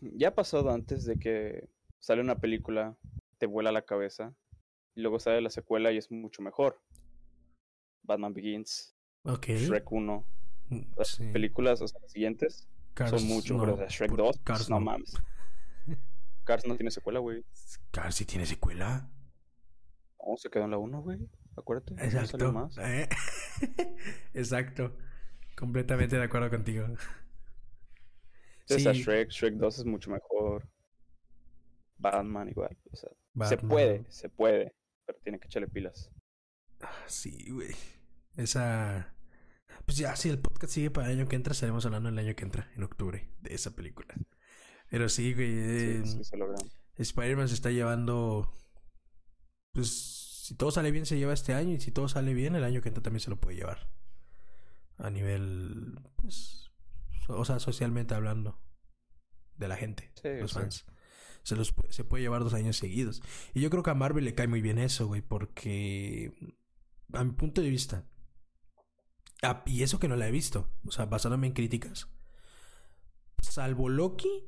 [0.00, 2.96] ya ha pasado antes de que sale una película,
[3.38, 4.36] te vuela la cabeza,
[4.94, 6.80] y luego sale la secuela y es mucho mejor.
[8.04, 8.94] Batman Begins.
[9.24, 10.24] Shrek 1,
[10.70, 11.24] Mm, las sí.
[11.32, 14.36] películas, o sea, las siguientes, Cars, son mucho, no, pero o sea, Shrek por- 2,
[14.36, 14.84] pues, Cars no no.
[14.84, 15.14] mames.
[16.44, 17.44] Cars no tiene secuela, güey.
[17.90, 19.10] Cars sí tiene secuela.
[20.24, 21.28] No, se quedó en la 1, güey.
[21.56, 21.94] Acuérdate.
[21.94, 22.52] Exacto.
[22.52, 22.78] más.
[22.78, 23.08] Eh,
[24.34, 24.96] Exacto.
[25.58, 26.86] Completamente de acuerdo contigo.
[28.66, 29.02] Sea, Sí.
[29.02, 30.68] Shrek, Shrek 2 es mucho mejor.
[31.96, 32.76] Batman igual.
[32.92, 33.10] O sea,
[33.48, 34.74] se puede, se puede,
[35.06, 36.10] pero tiene que echarle pilas.
[36.80, 37.74] Ah, Sí, güey.
[38.36, 39.14] Esa.
[39.84, 42.36] Pues ya, si el podcast sigue para el año que entra, estaremos hablando el año
[42.36, 44.14] que entra, en octubre, de esa película.
[44.90, 45.48] Pero sí, güey.
[45.58, 46.36] eh, Sí, sí, se.
[47.02, 48.52] Spider-Man se está llevando.
[49.72, 51.74] Pues si todo sale bien, se lleva este año.
[51.74, 53.88] Y si todo sale bien, el año que entra también se lo puede llevar.
[54.98, 55.98] A nivel.
[56.16, 56.70] Pues.
[57.28, 58.60] O sea, socialmente hablando.
[59.56, 60.58] De la gente, Sí, los sí.
[60.60, 60.86] fans.
[61.42, 63.22] Se, los, se puede llevar dos años seguidos.
[63.54, 65.20] Y yo creo que a Marvel le cae muy bien eso, güey.
[65.22, 66.32] Porque.
[67.12, 68.04] A mi punto de vista.
[69.66, 70.70] y eso que no la he visto.
[70.84, 72.08] O sea, basándome en críticas.
[73.40, 74.44] Salvo Loki,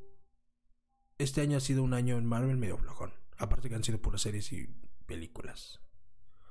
[1.18, 3.12] este año ha sido un año en Marvel medio flojón.
[3.38, 4.68] Aparte que han sido puras series y
[5.06, 5.80] películas.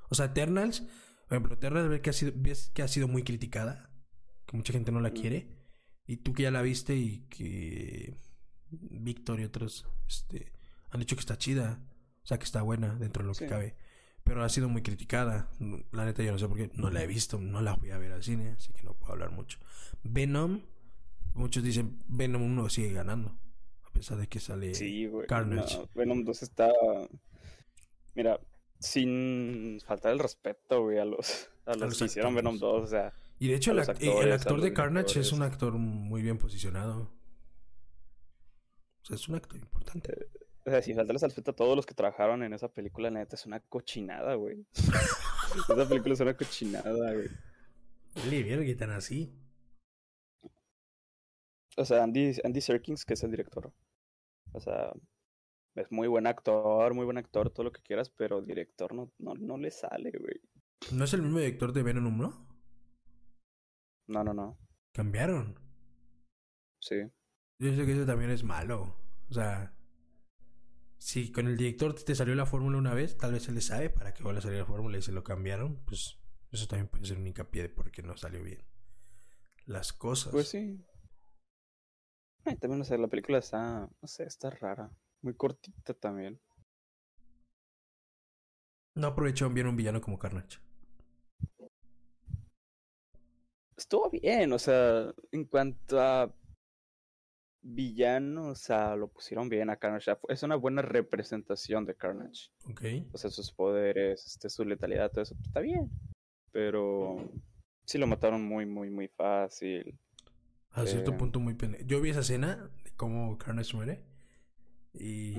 [0.08, 0.80] O sea, Eternals,
[1.28, 3.89] por ejemplo, Eternals ves que ha sido, ves que ha sido muy criticada.
[4.50, 5.46] Que mucha gente no la quiere.
[6.08, 8.16] Y tú que ya la viste y que
[8.68, 10.50] Víctor y otros este,
[10.90, 11.80] han dicho que está chida.
[12.24, 13.76] O sea, que está buena dentro de lo que cabe.
[14.24, 15.48] Pero ha sido muy criticada.
[15.92, 16.68] La neta yo no sé por qué.
[16.74, 17.38] No la he visto.
[17.38, 18.56] No la fui a ver al cine.
[18.58, 19.60] Así que no puedo hablar mucho.
[20.02, 20.62] Venom.
[21.34, 23.38] Muchos dicen Venom 1 sigue ganando.
[23.84, 25.28] A pesar de que sale Sí, güey.
[25.28, 25.76] Carnage.
[25.76, 26.72] No, Venom 2 está.
[28.16, 28.40] Mira,
[28.80, 32.34] sin faltar el respeto, güey, a los, a los, los que hicieron.
[32.34, 32.82] Venom 2.
[32.82, 36.20] O sea, Y de hecho a el, act- actor de Carnage es un actor muy
[36.20, 37.10] bien posicionado.
[39.02, 40.28] O sea, es un actor importante.
[40.66, 43.36] o sea, faltarles al respeto a todos los que trabajaron en esa película, la neta,
[43.36, 44.66] es una cochinada, güey.
[44.74, 47.28] esa película es una cochinada, güey.
[48.14, 49.34] Dale, verga, tan así.
[51.78, 53.72] O sea, Andy, Andy Serkins, que es el director.
[54.52, 54.92] O sea,
[55.76, 59.32] es muy buen actor, muy buen actor, todo lo que quieras, pero director no, no,
[59.32, 60.42] no le sale, güey.
[60.92, 62.49] ¿No es el mismo director de Venom 1?
[64.10, 64.58] No, no, no.
[64.92, 65.56] Cambiaron.
[66.80, 66.96] Sí.
[67.60, 68.96] Yo sé que eso también es malo.
[69.28, 69.72] O sea,
[70.98, 73.88] si con el director te salió la fórmula una vez, tal vez él le sabe
[73.88, 76.18] para que vuelva a salir la fórmula y se lo cambiaron, pues
[76.50, 78.64] eso también puede ser un hincapié de por qué no salió bien.
[79.64, 80.32] Las cosas.
[80.32, 80.84] Pues sí.
[82.44, 84.90] Ay, también, o sea, la película está, no sé, está rara.
[85.22, 86.40] Muy cortita también.
[88.96, 90.58] No aprovecharon bien un villano como Carnage.
[93.80, 96.30] Estuvo bien, o sea, en cuanto a
[97.62, 100.04] villano, o sea, lo pusieron bien a Carnage.
[100.04, 102.50] Sea, Es una buena representación de Carnage.
[102.68, 102.82] ¿Ok?
[103.14, 105.90] O sea, sus poderes, este, su letalidad, todo eso, pues, está bien.
[106.52, 107.32] Pero
[107.86, 109.98] sí lo mataron muy, muy, muy fácil.
[110.72, 111.78] A cierto Eh, punto muy pene.
[111.86, 114.04] Yo vi esa escena de cómo Carnage muere.
[114.92, 115.36] Y.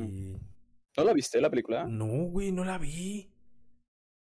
[0.98, 1.86] ¿No la viste la película?
[1.86, 3.32] No, güey, no la vi.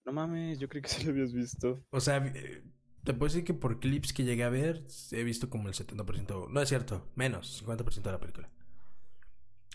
[0.05, 1.83] No mames, yo creo que sí lo habías visto.
[1.89, 2.63] O sea, eh,
[3.03, 6.49] te puedo decir que por clips que llegué a ver, he visto como el 70%.
[6.49, 8.49] No es cierto, menos, 50% de la película.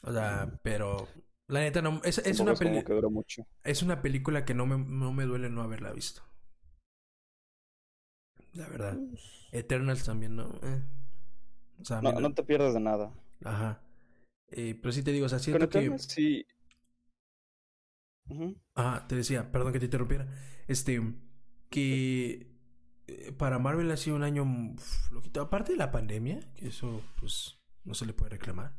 [0.03, 1.09] O sea, pero
[1.49, 2.01] la neta no.
[2.05, 3.01] Es, es una película.
[3.63, 6.23] Es una película que no me, no me duele no haberla visto.
[8.55, 8.99] La verdad.
[9.51, 10.59] Eternals también no.
[10.63, 10.83] Eh.
[11.81, 13.13] O sea, no, no, te pierdas de nada.
[13.45, 13.83] Ajá.
[14.49, 15.99] Eh, pero sí te digo, o sea, siento que.
[15.99, 16.47] Sí.
[18.75, 20.29] Ah, te decía, perdón que te interrumpiera.
[20.69, 21.03] Este,
[21.71, 22.52] que
[23.07, 24.45] eh, para Marvel ha sido un año
[24.79, 25.41] flojito.
[25.41, 28.77] Aparte de la pandemia, que eso, pues, no se le puede reclamar.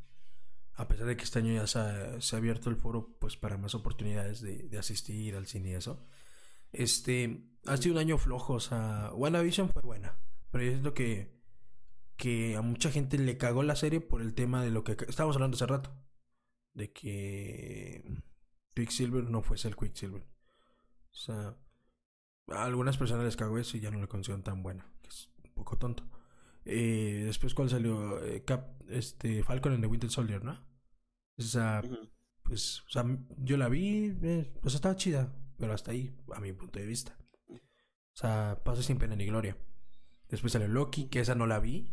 [0.74, 3.74] A pesar de que este año ya se ha, abierto el foro, pues, para más
[3.74, 6.04] oportunidades de, asistir al cine y eso.
[6.72, 8.54] Este, ha sido un año flojo.
[8.54, 10.18] O sea, WandaVision fue buena.
[10.50, 11.40] Pero yo siento que,
[12.16, 15.36] que a mucha gente le cagó la serie por el tema de lo que estábamos
[15.36, 15.94] hablando hace rato.
[16.72, 18.04] De que
[18.74, 20.22] Quicksilver no fuese el Quicksilver.
[20.22, 21.56] O sea,
[22.48, 25.30] a algunas personas les cagó eso y ya no le consideran tan buena, que es
[25.44, 26.04] un poco tonto.
[26.64, 28.22] Eh, después, ¿cuál salió?
[28.24, 30.52] Eh, Cap, este, Falcon en The Winter Soldier, ¿no?
[31.36, 31.82] O sea,
[32.42, 33.04] pues, o sea,
[33.38, 37.16] yo la vi, eh, pues estaba chida, pero hasta ahí, a mi punto de vista.
[37.48, 39.56] O sea, pasó sin pena ni gloria.
[40.28, 41.90] Después salió Loki, que esa no la vi.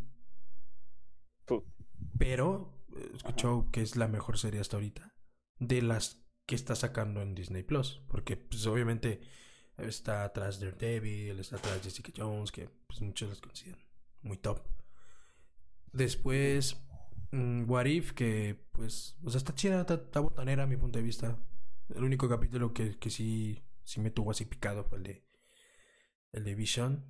[2.18, 2.84] Pero
[3.14, 5.14] escuchó que es la mejor serie hasta ahorita.
[5.58, 8.02] De las que está sacando en Disney Plus.
[8.08, 9.20] Porque, pues, obviamente,
[9.78, 13.82] está atrás Daredevil, está atrás Jessica Jones, que pues, muchos los consideran
[14.22, 14.60] muy top.
[15.92, 16.76] Después,
[17.32, 21.04] mm, What If, que pues, o sea, está chida, está, botanera a mi punto de
[21.04, 21.38] vista.
[21.94, 25.26] El único capítulo que, que sí, sí me tuvo así picado fue el de,
[26.32, 27.04] el de Vision.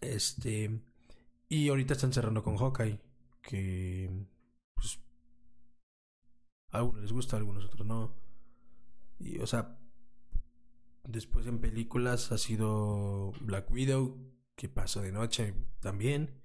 [0.00, 0.82] Este,
[1.48, 3.00] y ahorita están cerrando con Hawkeye,
[3.42, 4.10] que
[4.74, 5.00] pues
[6.70, 8.14] a algunos les gusta, a algunos otros no.
[9.18, 9.77] Y, o sea,
[11.08, 14.16] después en películas ha sido Black Widow,
[14.54, 16.42] que pasó de noche también.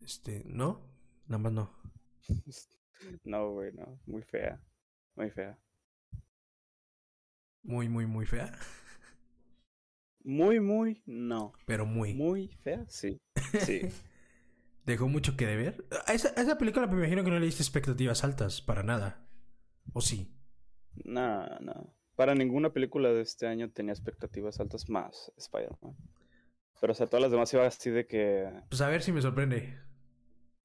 [0.00, 0.88] Este, ¿no?
[1.26, 1.70] Nada más no.
[3.24, 4.00] No, güey, no.
[4.06, 4.58] Muy fea.
[5.16, 5.58] Muy fea.
[7.62, 8.58] Muy, muy, muy fea.
[10.24, 11.52] Muy, muy, no.
[11.66, 12.14] Pero muy.
[12.14, 13.20] Muy fea, sí.
[13.60, 13.82] Sí.
[14.86, 15.84] Dejó mucho que deber.
[16.06, 19.28] A esa, esa película me imagino que no le diste expectativas altas, para nada.
[19.92, 20.34] ¿O sí?
[21.04, 21.95] No, no.
[22.16, 25.94] Para ninguna película de este año tenía expectativas altas más Spider-Man.
[26.80, 28.50] Pero o sea, todas las demás iba así de que...
[28.68, 29.78] Pues a ver si me sorprende.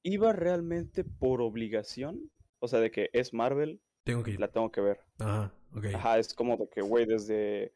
[0.04, 2.32] Iba realmente por obligación.
[2.60, 3.82] O sea, de que es Marvel.
[4.04, 4.40] Tengo que ir.
[4.40, 5.00] La tengo que ver.
[5.20, 5.86] Ajá, ok.
[5.94, 7.76] Ajá, es como de que, güey, desde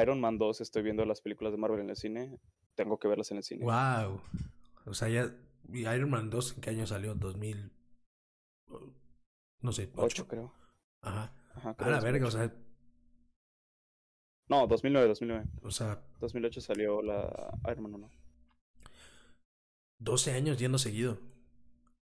[0.00, 2.38] Iron Man 2 estoy viendo las películas de Marvel en el cine.
[2.74, 3.64] Tengo que verlas en el cine.
[3.64, 4.20] Wow.
[4.86, 5.32] O sea, ya
[5.70, 7.14] ¿Y Iron Man 2 en qué año salió?
[7.14, 7.70] ¿2000?
[9.60, 10.54] No sé, 8, creo.
[11.02, 11.32] Ajá.
[11.54, 12.52] Ajá a la verga, o sea.
[14.48, 15.44] No, 2009, 2009.
[15.62, 16.02] O sea.
[16.20, 18.10] 2008 salió la Iron Man 1.
[19.98, 21.18] 12 años yendo seguido.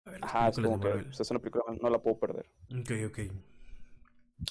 [0.05, 2.49] A ver, Ajá, es como que o sea, es una película, no la puedo perder.
[2.79, 3.19] Ok, ok.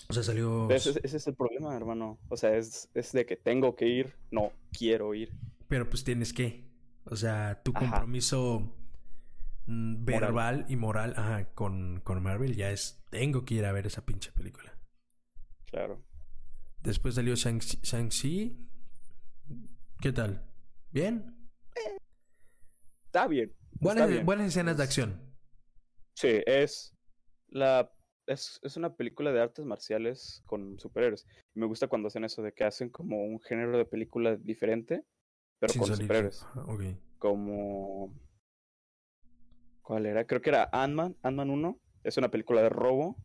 [0.08, 0.70] O sea, salió.
[0.70, 2.18] Ese, ese, es el problema, hermano.
[2.28, 5.32] O sea, es, es de que tengo que ir, no quiero ir.
[5.66, 6.70] Pero pues tienes que.
[7.04, 8.72] O sea, tu compromiso
[9.70, 13.86] Mm, verbal y moral ajá, con, con Marvel ya es, tengo que ir a ver
[13.86, 14.76] esa pinche película.
[15.66, 16.02] Claro.
[16.82, 18.56] Después salió Shang-Chi.
[20.00, 20.46] ¿Qué tal?
[20.90, 21.36] ¿Bien?
[23.06, 23.52] está bien.
[23.72, 25.20] Buenas, buenas escenas de acción.
[26.14, 26.94] Sí, es
[27.48, 27.92] la
[28.26, 31.26] es, es, una película de artes marciales con superhéroes.
[31.54, 35.04] Me gusta cuando hacen eso de que hacen como un género de película diferente,
[35.58, 36.46] pero con superhéroes.
[37.18, 38.14] Como
[39.90, 40.24] ¿Cuál era?
[40.24, 41.80] Creo que era Ant-Man, Ant-Man 1.
[42.04, 43.16] Es una película de robo,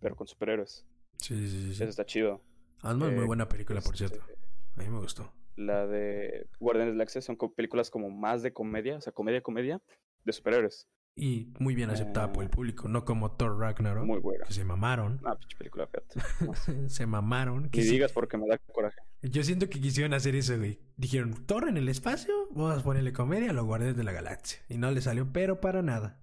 [0.00, 0.86] pero con superhéroes.
[1.18, 1.82] Sí, sí, sí.
[1.82, 2.40] Eso está chido.
[2.82, 4.18] Ant-Man, muy eh, buena película, por cierto.
[4.18, 4.34] Este,
[4.76, 5.32] A mí me gustó.
[5.56, 9.42] La de Guardianes de la Galaxia son películas como más de comedia, o sea, comedia,
[9.42, 9.80] comedia,
[10.24, 10.88] de superhéroes.
[11.16, 14.06] Y muy bien aceptada por el eh, público, no como Thor Ragnarok.
[14.06, 14.46] Muy buena.
[14.46, 15.20] Que se mamaron.
[15.24, 16.88] Ah, pinche película fíjate.
[16.88, 17.68] se mamaron.
[17.72, 19.00] Y digas porque me da coraje.
[19.20, 20.78] Yo siento que quisieron hacer eso, güey.
[20.96, 24.60] Dijeron, Thor en el espacio, vamos a ponerle comedia a los Guardianes de la Galaxia.
[24.68, 26.22] Y no le salió, pero para nada.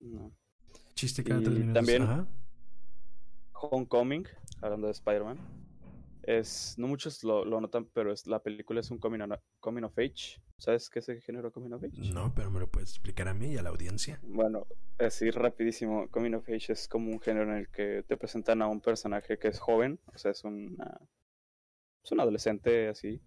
[0.00, 0.32] No.
[0.94, 1.74] Chiste cada tres minutos.
[1.74, 2.26] También Ajá.
[3.52, 4.26] Homecoming,
[4.60, 5.38] hablando de Spider-Man
[6.26, 9.20] es, no muchos lo, lo, notan, pero es, la película es un coming,
[9.60, 10.40] coming of age.
[10.58, 12.12] ¿Sabes qué es el género coming of age?
[12.12, 14.18] No, pero me lo puedes explicar a mí y a la audiencia.
[14.22, 14.66] Bueno,
[14.98, 18.66] así rapidísimo, coming of age es como un género en el que te presentan a
[18.66, 21.00] un personaje que es joven, o sea, es, una,
[22.02, 23.20] es un adolescente así,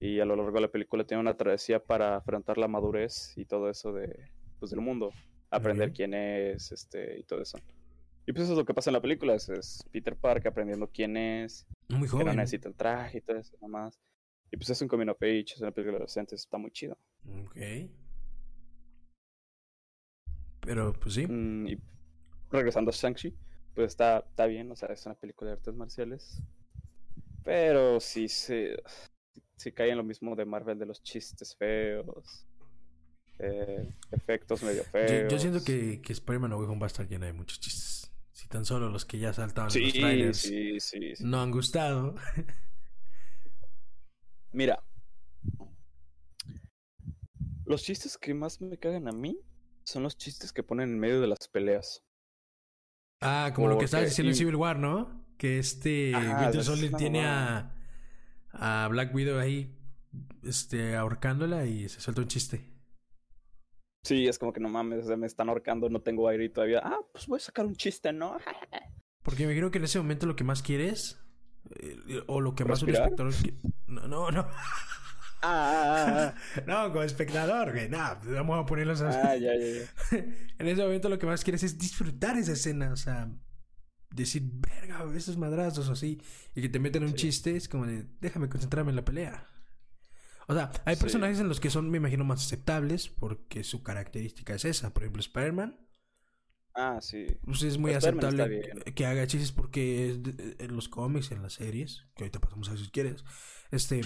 [0.00, 3.44] y a lo largo de la película tiene una travesía para afrontar la madurez y
[3.44, 5.10] todo eso de, pues, del mundo,
[5.50, 7.58] aprender quién es, este, y todo eso.
[8.26, 10.90] Y pues eso es lo que pasa en la película, es, es Peter Parker aprendiendo
[10.92, 12.36] quién es, Muy que no joven.
[12.36, 14.00] necesita el traje y todo eso nomás.
[14.50, 16.98] Y pues es un coming of age, es una película de adolescentes, está muy chido.
[17.44, 17.56] Ok.
[20.60, 21.26] Pero, pues sí.
[21.26, 21.78] Mm, y
[22.50, 23.34] regresando a Shang-Chi,
[23.74, 26.42] pues está, está bien, o sea, es una película de artes marciales.
[27.44, 28.76] Pero sí se,
[29.56, 32.44] sí cae en lo mismo de Marvel de los chistes feos,
[33.38, 35.32] eh, efectos medio Yo, feos.
[35.32, 37.95] yo siento que, que Spider-Man No Way Home va a estar llena de muchos chistes.
[38.46, 41.24] Si tan solo los que ya saltaban Sí, los trailers sí, sí, sí.
[41.24, 42.14] no han gustado.
[44.52, 44.84] Mira,
[47.64, 49.40] los chistes que más me cagan a mí
[49.82, 52.04] son los chistes que ponen en medio de las peleas.
[53.20, 55.26] Ah, como lo que estabas diciendo en Civil War, ¿no?
[55.38, 57.74] Que este Ajá, Winter Soldier tiene a,
[58.52, 59.76] a Black Widow ahí
[60.44, 62.75] este, ahorcándola y se suelta un chiste.
[64.06, 66.48] Sí, es como que no mames, o sea, me están ahorcando, no tengo aire y
[66.48, 66.80] todavía.
[66.84, 68.36] Ah, pues voy a sacar un chiste, ¿no?
[69.22, 71.20] Porque me creo que en ese momento lo que más quieres,
[71.80, 73.34] eh, o lo que más un espectador...
[73.88, 74.46] No, no, no.
[75.42, 76.34] Ah, ah,
[76.66, 77.88] No, como espectador, güey.
[77.88, 79.18] Pues vamos a ponerlos ah, así.
[79.24, 80.18] ah, ya, ya, ya.
[80.60, 83.28] en ese momento lo que más quieres es disfrutar esa escena, o sea,
[84.14, 86.22] decir, verga, esos madrazos o así,
[86.54, 87.16] y que te meten un Sí.
[87.16, 89.48] chiste, es como de, déjame concentrarme en la pelea.
[90.48, 91.02] O sea, hay Sí.
[91.02, 94.92] personajes en los que son, me imagino, más aceptables porque su característica es esa.
[94.94, 95.78] Por ejemplo, Spider-Man,
[96.74, 97.26] Ah, sí.
[97.44, 101.54] pues es muy aceptable que haga chistes porque es de- en los cómics, en las
[101.54, 103.24] series, que ahorita pasamos a ver si quieres,
[103.70, 104.02] este,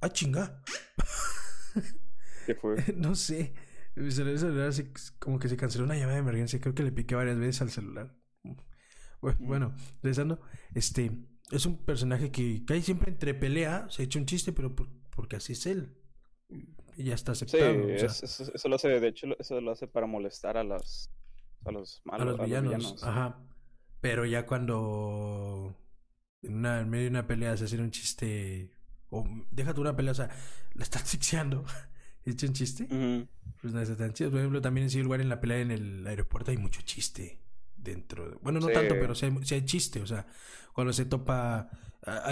[0.00, 0.62] ah, chinga.
[2.46, 2.76] ¿Qué fue?
[2.96, 3.54] No sé.
[3.96, 6.60] Mi celular, celular se- como que se canceló una llamada de emergencia.
[6.60, 8.14] Creo que le piqué varias veces al celular.
[9.20, 9.46] Bueno, Mm.
[9.46, 10.40] bueno, regresando.
[10.74, 11.10] Este
[11.50, 13.86] es un personaje que cae siempre entre pelea.
[13.90, 15.96] Se echa un chiste, pero por- porque así es él.
[16.96, 17.84] Y ya está Sí, aceptado.
[17.84, 20.62] o sea, es- es- eso lo hace, de hecho, eso lo hace para molestar a
[20.62, 21.10] los,
[21.64, 23.02] a los a malos, los villanos.
[23.02, 23.40] Ajá.
[24.00, 25.74] Pero ya cuando
[26.42, 28.70] en, una, en medio de una pelea se hace un chiste.
[29.10, 30.30] O déjate una pelea, o sea,
[30.74, 31.64] la está asfixiando.
[32.24, 32.86] echa un chiste.
[33.60, 34.30] Pues no está tan chido.
[34.30, 37.40] Por ejemplo, también en Civil War en la pelea en el aeropuerto hay mucho chiste
[37.86, 38.30] dentro.
[38.30, 38.72] de- Bueno, no Sí.
[38.74, 40.00] tanto, pero sí hay, sí hay chiste.
[40.02, 40.26] O sea,
[40.74, 41.70] cuando se topa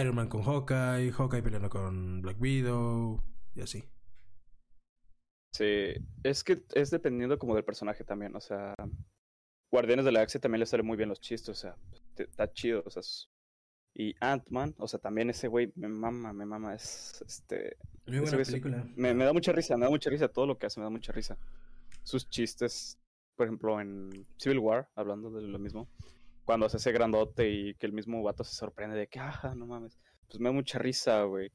[0.00, 3.22] Iron Man con Hawkeye, Hawkeye peleando con Black Widow
[3.54, 3.84] y así.
[5.52, 5.94] Sí,
[6.24, 8.74] es que es dependiendo como del personaje también, o sea,
[9.70, 11.76] Guardianes de la Galaxia también le salen muy bien los chistes, o sea,
[12.16, 13.28] está chido, o sea, es-
[13.96, 17.76] y Ant-Man, o sea, también ese güey me mama, me mama, es, este,
[18.06, 18.84] Muy buena se- película.
[18.96, 20.90] me, me da mucha risa, me da mucha risa todo lo que hace, me da
[20.90, 21.38] mucha risa.
[22.02, 22.98] Sus chistes,
[23.36, 25.88] por ejemplo, en Civil War, hablando de lo mismo,
[26.44, 29.66] cuando se hace grandote y que el mismo vato se sorprende de que, ajá, no
[29.66, 31.50] mames, pues me da mucha risa, güey.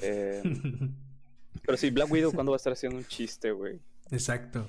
[0.00, 0.42] Eh,
[1.66, 3.80] pero sí, Black Widow, ¿cuándo va a estar haciendo un chiste, güey?
[4.10, 4.68] Exacto.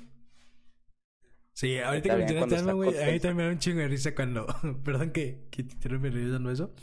[1.54, 4.46] Sí, ahorita que mencionaste güey, a mí también me da un chingo de risa cuando.
[4.84, 6.74] Perdón que, que te interrumpa revisando eso.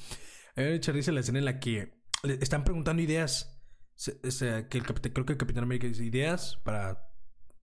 [0.56, 1.92] A mí me da mucha risa la escena en la que
[2.22, 3.62] le están preguntando ideas.
[3.94, 7.11] Se- o sea, que el creo que el Capitán América dice ideas para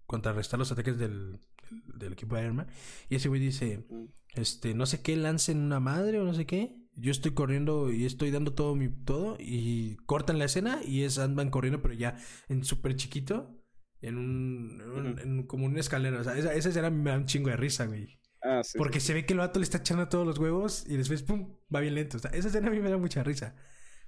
[0.10, 1.39] contrarrestar los ataques del,
[1.70, 2.68] del, del equipo de Iron Man.
[3.10, 3.88] Y ese güey dice:
[4.36, 6.76] este, no sé qué, lancen una madre o no sé qué.
[6.95, 9.38] Yo estoy corriendo y estoy dando todo mi todo.
[9.39, 12.18] Y cortan la escena y es Ant-Man corriendo, pero ya
[12.49, 13.55] en súper chiquito.
[14.01, 16.22] En un, en un- en como una escalera.
[16.22, 18.20] O sea, esa, esa escena me da un chingo de risa, güey.
[18.41, 18.78] Ah, sí.
[18.78, 21.55] Porque se ve que el vato le está echando todos los huevos y después, pum,
[21.74, 22.18] va bien lento.
[22.18, 23.55] O sea, esa escena a mí me da mucha risa.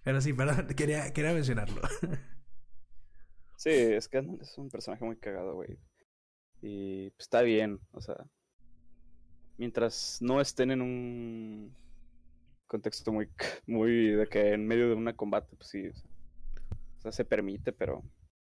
[0.04, 1.82] Pero sí, perdón, quería, quería mencionarlo.
[3.56, 5.78] Sí, es que es un personaje muy cagado, güey.
[6.62, 8.16] Y pues, está bien, o sea.
[9.58, 11.76] Mientras no estén en un
[12.68, 13.30] contexto muy,
[13.68, 15.88] muy de que en medio de una combate, pues sí.
[15.88, 16.10] O sea,
[16.98, 18.04] o sea, se permite, pero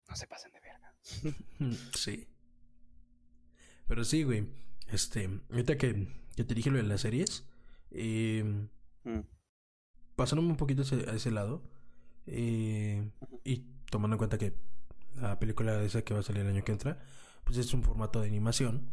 [0.08, 0.94] no se pasen de verga.
[1.94, 2.26] sí.
[3.86, 4.46] Pero sí, güey.
[4.88, 7.44] Este, ahorita que, que te dije lo de las series,
[7.90, 8.66] eh,
[9.06, 9.20] Mm,
[10.16, 11.62] pasándome un poquito ese- a ese lado
[12.26, 13.10] eh,
[13.44, 14.54] y tomando en cuenta que
[15.16, 17.04] la película esa que va a salir el año que entra,
[17.44, 18.92] pues es un formato de animación.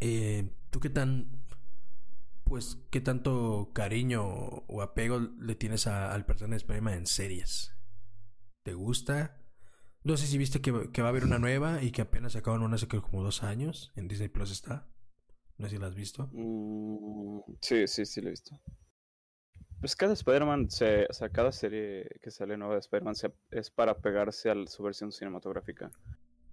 [0.00, 1.44] Eh, ¿Tú qué tan,
[2.44, 7.74] pues, qué tanto cariño o apego le tienes al personaje de Spider-Man en series?
[8.62, 9.40] ¿Te gusta?
[10.04, 12.62] No sé si viste que, que va a haber una nueva y que apenas sacaron
[12.62, 13.92] una hace como dos años.
[13.96, 14.88] En Disney Plus está.
[15.58, 16.28] No sé si la has visto.
[16.32, 18.58] mm, sí, sí, sí, lo he visto.
[19.80, 23.14] Pues cada Spider-Man, se, o sea, cada serie que sale nueva de Spider-Man
[23.50, 25.90] es para pegarse a su versión cinematográfica.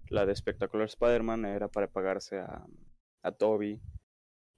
[0.10, 2.66] La de Spectacular Spider-Man era para pegarse a,
[3.24, 3.82] a Toby.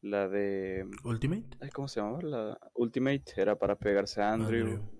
[0.02, 0.88] La de.
[1.04, 1.46] Ultimate.
[1.62, 2.22] ay, ¿Cómo se llamaba?
[2.22, 4.68] La Ultimate era para pegarse a Andrew.
[4.68, 4.92] Andrew.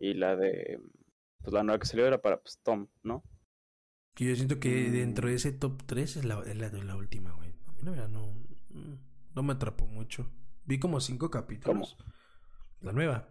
[0.00, 0.80] Y la de.
[1.40, 3.24] Pues la nueva que salió era para pues, Tom, ¿no?
[4.14, 4.92] Que yo siento que Mm.
[4.92, 7.50] dentro de ese top 3 es la, es la, de la última, güey.
[7.66, 8.26] A mí la verdad no.
[8.70, 8.94] mm,
[9.34, 10.30] no me atrapó mucho.
[10.64, 11.96] Vi como cinco capítulos.
[12.80, 13.28] La nueva.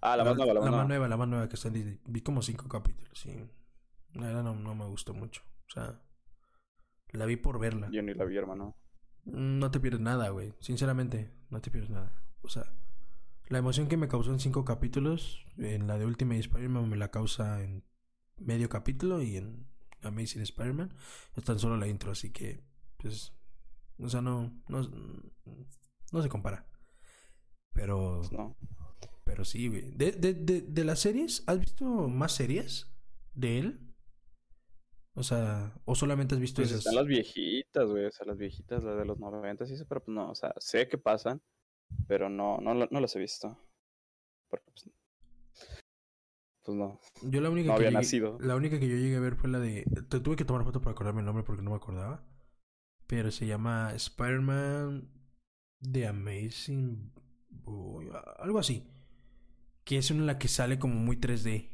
[0.00, 1.08] Ah, la, más nueva, la, más nueva.
[1.08, 2.00] La más nueva que está en Disney.
[2.06, 3.34] Vi como cinco capítulos, y
[4.18, 5.42] La verdad no, no me gustó mucho.
[5.66, 6.00] O sea,
[7.12, 7.88] la vi por verla.
[7.90, 8.76] Yo ni la vi, hermano.
[9.24, 10.54] No te pierdes nada, güey.
[10.60, 12.12] Sinceramente, no te pierdes nada.
[12.42, 12.64] O sea,
[13.48, 17.10] la emoción que me causó en cinco capítulos, en la de Ultimate Spider-Man me la
[17.10, 17.84] causa en
[18.38, 19.66] medio capítulo y en
[20.02, 20.94] Amazing Spider-Man
[21.36, 22.62] es tan solo la intro, así que,
[22.96, 23.34] pues,
[23.98, 24.88] o sea, no, no,
[26.12, 26.66] no se compara.
[27.72, 28.56] Pero, pues no.
[29.24, 29.90] pero sí, güey.
[29.90, 32.90] De, de, de, de las series, ¿has visto más series
[33.34, 33.89] de él?
[35.14, 38.84] O sea, o solamente has visto pues Están las viejitas, güey, o sea, las viejitas,
[38.84, 41.42] las de los noventas y eso, pero pues no, o sea, sé que pasan,
[42.06, 43.58] pero no, no, no las he visto.
[44.48, 44.90] Porque pues,
[46.64, 47.00] pues no.
[47.22, 48.38] Yo la única que había nacido.
[48.40, 49.84] La única que yo llegué a ver fue la de.
[50.08, 52.26] Te tuve que tomar foto para acordarme el nombre porque no me acordaba.
[53.06, 55.10] Pero se llama Spider-Man
[55.80, 57.12] The Amazing
[57.48, 58.08] Boy.
[58.38, 58.86] Algo así.
[59.84, 61.70] Que es una en la que sale como muy 3D.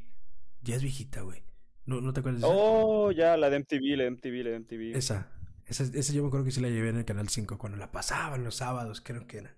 [0.63, 1.43] Ya es viejita, güey.
[1.87, 2.57] ¿No, ¿No te acuerdas de esa?
[2.57, 4.97] Oh, ya, la de MTV, la de MTV, la de MTV.
[4.97, 5.33] Esa.
[5.67, 7.91] Esa, esa yo me acuerdo que sí la llevé en el canal 5 cuando la
[7.91, 9.57] pasaban los sábados, creo que era.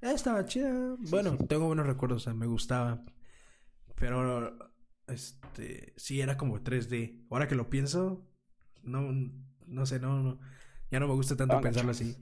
[0.00, 0.96] Estaba chida.
[0.98, 3.04] Bueno, tengo buenos recuerdos, o sea, me gustaba.
[3.96, 4.56] Pero,
[5.08, 7.26] este, sí, era como 3D.
[7.30, 8.26] Ahora que lo pienso,
[8.82, 9.12] no,
[9.66, 10.38] no sé, no, no
[10.90, 12.16] ya no me gusta tanto pensarlo así.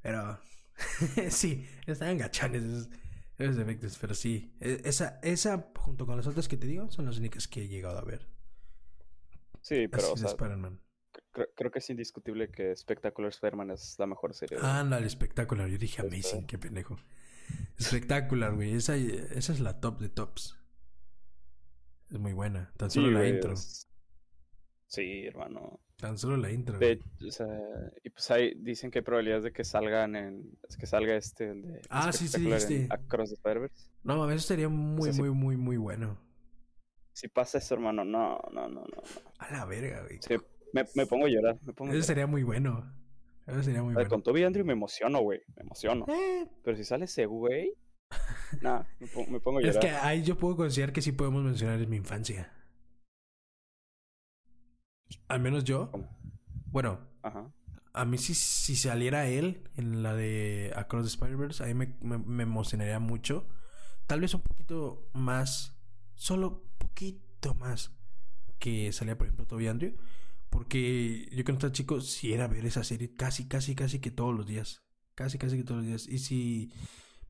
[0.00, 0.38] Pero,
[1.30, 2.88] sí, estaban gachones esos,
[3.38, 3.98] esos, efectos.
[4.00, 7.48] Pero sí, e, esa, esa, junto con las otras que te digo, son las únicas
[7.48, 8.26] que he llegado a ver.
[9.64, 10.28] Sí, pero, o sea,
[11.32, 14.58] creo, que es indiscutible que Spectacular Spider-Man es la mejor serie.
[14.60, 15.70] Ándale, Spectacular.
[15.70, 16.98] Yo dije este Amazing, qué pendejo.
[17.80, 18.74] Spectacular, güey.
[18.74, 20.58] Esa, esa es la top de tops.
[22.10, 22.74] Es muy buena.
[22.76, 23.54] Tan solo la intro.
[24.86, 25.80] Sí, hermano.
[25.96, 26.78] Tan solo la intro.
[26.78, 27.46] o sea,
[28.02, 30.58] y pues hay, dicen que hay probabilidades de que salgan en.
[30.78, 31.80] que salga este, el de.
[31.88, 32.86] Ah, sí, sí, sí.
[32.90, 33.70] Across the spider
[34.02, 36.18] No, a veces sería muy, muy, muy, muy bueno.
[37.14, 39.02] Si pasa eso, hermano, no, no, no, no.
[39.38, 40.18] A la verga, güey.
[40.20, 40.34] Sí,
[40.72, 41.56] me, me pongo a llorar.
[41.62, 42.92] Me pongo Eso sería muy bueno.
[43.46, 44.08] Eso sería muy bueno.
[44.08, 45.40] Con Toby Andrew me emociono, güey.
[45.54, 46.06] Me emociono.
[46.08, 46.48] Eh.
[46.64, 47.72] Pero si sale ese güey.
[48.62, 49.76] Nah, me pongo, a llorar.
[49.76, 52.52] Es que ahí yo puedo considerar que sí podemos mencionar en mi infancia.
[55.28, 55.92] Al menos yo.
[56.66, 56.98] Bueno.
[57.22, 57.52] Ajá.
[57.92, 62.42] A mí si, si saliera él en la de Across the Spider-Verse, a me, me,
[62.42, 63.46] emocionaría mucho.
[64.08, 65.80] Tal vez un poquito más.
[66.14, 67.92] Solo poquito más.
[68.58, 69.94] Que salía, por ejemplo, Toby Andrew.
[70.50, 74.34] Porque yo cuando estaba chico, si era ver esa serie casi, casi, casi que todos
[74.34, 74.84] los días.
[75.14, 76.06] Casi, casi que todos los días.
[76.08, 76.72] Y si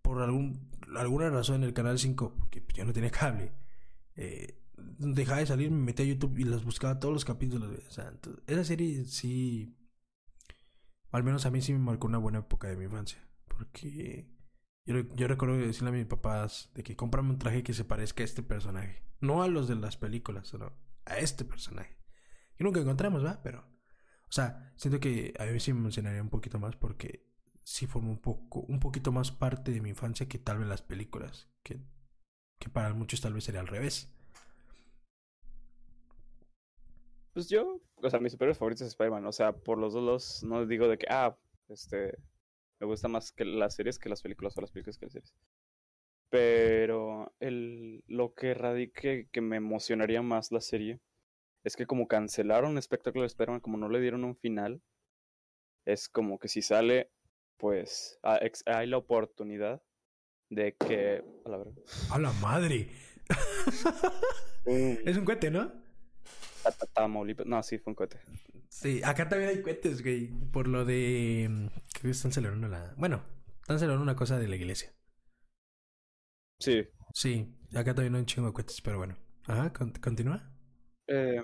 [0.03, 3.53] por algún, alguna razón en el canal 5, porque yo no tenía cable,
[4.17, 7.75] eh, dejaba de salir, me metía a YouTube y los buscaba todos los capítulos.
[8.47, 9.75] Esa serie sí,
[11.11, 13.27] al menos a mí sí me marcó una buena época de mi infancia.
[13.49, 14.29] Porque
[14.87, 18.22] yo, yo recuerdo decirle a mis papás de que cómprame un traje que se parezca
[18.22, 19.03] a este personaje.
[19.20, 20.72] No a los de las películas, sino
[21.07, 21.97] a este personaje.
[22.59, 23.43] Y nunca encontramos, ¿va?
[23.43, 27.26] Pero, o sea, siento que a mí sí me emocionaría un poquito más porque
[27.62, 30.82] sí forma un poco, un poquito más parte de mi infancia que tal vez las
[30.82, 31.49] películas.
[31.62, 31.80] Que,
[32.59, 34.12] que para muchos tal vez sería al revés.
[37.32, 39.26] Pues yo, o sea, mis superhéroes favoritos es Spider-Man.
[39.26, 41.37] O sea, por los dos lados, no digo de que, ah,
[41.68, 42.18] este,
[42.81, 45.35] me gusta más que las series que las películas o las películas que las series.
[46.31, 51.01] Pero el, lo que radique que me emocionaría más la serie
[51.62, 54.83] es que como cancelaron Spectacular Spider-Man, como no le dieron un final,
[55.87, 57.11] es como que si sale,
[57.57, 58.18] pues
[58.66, 59.83] hay la oportunidad
[60.51, 61.25] de que...
[61.45, 61.64] A la,
[62.11, 62.89] ¡A la madre!
[64.66, 65.72] es un cohete, ¿no?
[67.45, 68.20] No, sí, fue un cohete.
[68.75, 70.27] Sí, acá también hay cohetes, güey.
[70.53, 71.70] Por lo de.
[71.93, 72.93] Creo que están celebrando la.
[72.97, 73.25] Bueno,
[73.61, 74.93] están celebrando una cosa de la iglesia.
[76.59, 76.85] Sí.
[77.12, 79.16] Sí, acá también hay un chingo de cohetes, pero bueno.
[79.47, 80.53] Ajá, continúa.
[81.07, 81.41] Eh,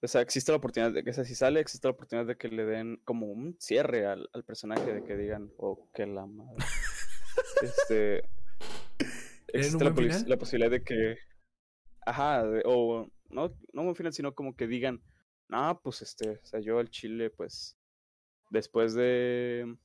[0.00, 2.64] o sea, existe la oportunidad de que, si sale, existe la oportunidad de que le
[2.64, 6.56] den como un cierre al, al personaje, de que digan, oh, que la madre.
[7.62, 8.24] este.
[9.48, 11.18] Existe la, la, posibilidad de que.
[12.06, 15.02] Ajá, o no, no un final, sino como que digan,
[15.50, 17.76] ah, pues este, o sea, yo al Chile, pues,
[18.50, 19.76] después de.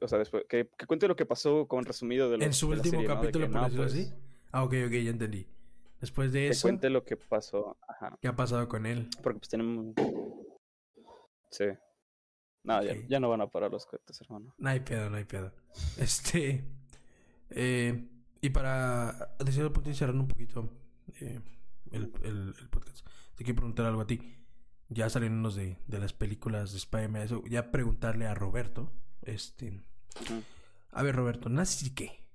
[0.00, 0.44] O sea, después.
[0.48, 3.64] Que, que cuente lo que pasó con resumido de lo En su último capítulo, por
[3.64, 4.04] decirlo así.
[4.04, 4.14] Pues
[4.52, 5.46] ah, ok, ok, ya entendí.
[6.00, 6.66] Después de eso.
[6.66, 7.76] Que cuente lo que pasó.
[7.86, 8.16] Ajá.
[8.20, 9.08] ¿Qué ha pasado con él?
[9.22, 9.94] Porque pues tenemos.
[11.50, 11.66] Sí.
[12.62, 14.54] No, ya, ya, no van a parar los cohetes, hermano.
[14.58, 15.52] No hay pedo, no hay pedo.
[15.98, 16.64] Este.
[17.50, 18.08] Eh,
[18.40, 20.70] y para decir el punto y cerrar un poquito
[21.20, 21.40] eh,
[21.90, 24.39] el, el, el, podcast, te quiero preguntar algo a ti.
[24.90, 29.80] Ya saliendo de, de las películas de Spider-Man, ya preguntarle a Roberto, este,
[30.92, 32.26] A ver, Roberto, ¿nací qué?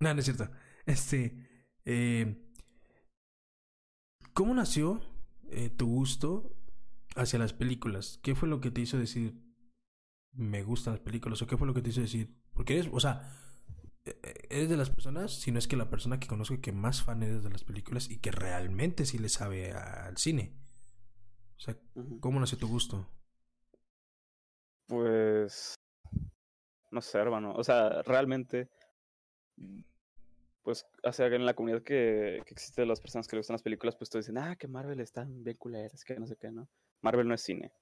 [0.00, 0.50] No, no es cierto.
[0.86, 1.46] Este.
[1.84, 2.46] Eh,
[4.32, 5.00] ¿Cómo nació
[5.50, 6.56] eh, tu gusto
[7.16, 8.18] hacia las películas?
[8.22, 9.38] ¿Qué fue lo que te hizo decir
[10.32, 11.42] me gustan las películas?
[11.42, 12.34] ¿O qué fue lo que te hizo decir?
[12.52, 13.36] Porque eres, o sea,
[14.04, 16.72] e, e, eres de las personas, si no es que la persona que conozco que
[16.72, 20.54] más fan eres de las películas y que realmente sí le sabe al cine.
[21.60, 21.76] O sea,
[22.20, 23.06] ¿cómo nació tu gusto?
[24.86, 25.74] Pues.
[26.90, 27.52] No sé, hermano.
[27.54, 28.70] O sea, realmente.
[30.62, 33.54] Pues, o sea, en la comunidad que, que existe de las personas que le gustan
[33.54, 36.50] las películas, pues todos dicen, ah, que Marvel están bien culeras, que no sé qué,
[36.50, 36.66] ¿no?
[37.02, 37.72] Marvel no es cine.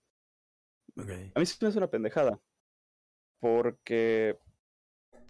[0.96, 2.40] A mí sí me hace una pendejada.
[3.38, 4.40] Porque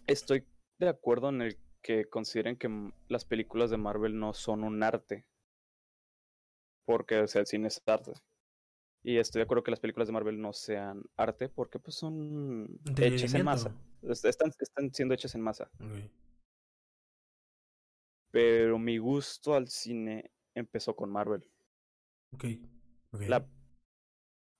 [0.07, 0.46] estoy
[0.78, 5.26] de acuerdo en el que consideren que las películas de Marvel no son un arte.
[6.86, 8.12] Porque, o sea, el cine es arte.
[9.03, 12.80] Y estoy de acuerdo que las películas de Marvel no sean arte porque pues son
[12.96, 13.74] hechas en masa.
[14.03, 15.70] Están, están siendo hechas en masa.
[18.30, 21.44] Pero mi gusto al cine empezó con Marvel.
[22.32, 22.62] Okay.
[23.12, 23.46] La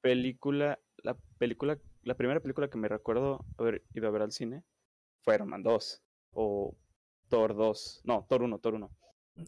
[0.01, 4.65] película, la película, la primera película que me recuerdo haber ido a ver al cine
[5.23, 6.77] fue Iron Man 2 o
[7.29, 8.03] Thor 2.
[8.05, 8.91] No, Thor 1, Thor 1.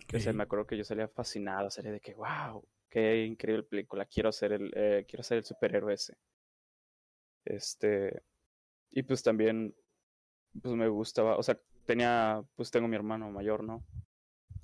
[0.07, 4.33] Que me acuerdo que yo salía fascinado, salía de que, wow, qué increíble película, quiero
[4.33, 6.19] ser el, eh, quiero ser el superhéroe ese.
[7.45, 8.23] Este,
[8.91, 9.75] y pues también,
[10.61, 13.85] pues me gustaba, o sea, tenía, pues tengo mi hermano mayor, ¿no?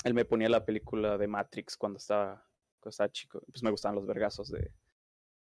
[0.04, 2.44] Él me ponía la película de Matrix cuando estaba,
[2.80, 4.72] cuando estaba chico, pues me gustaban los vergazos de,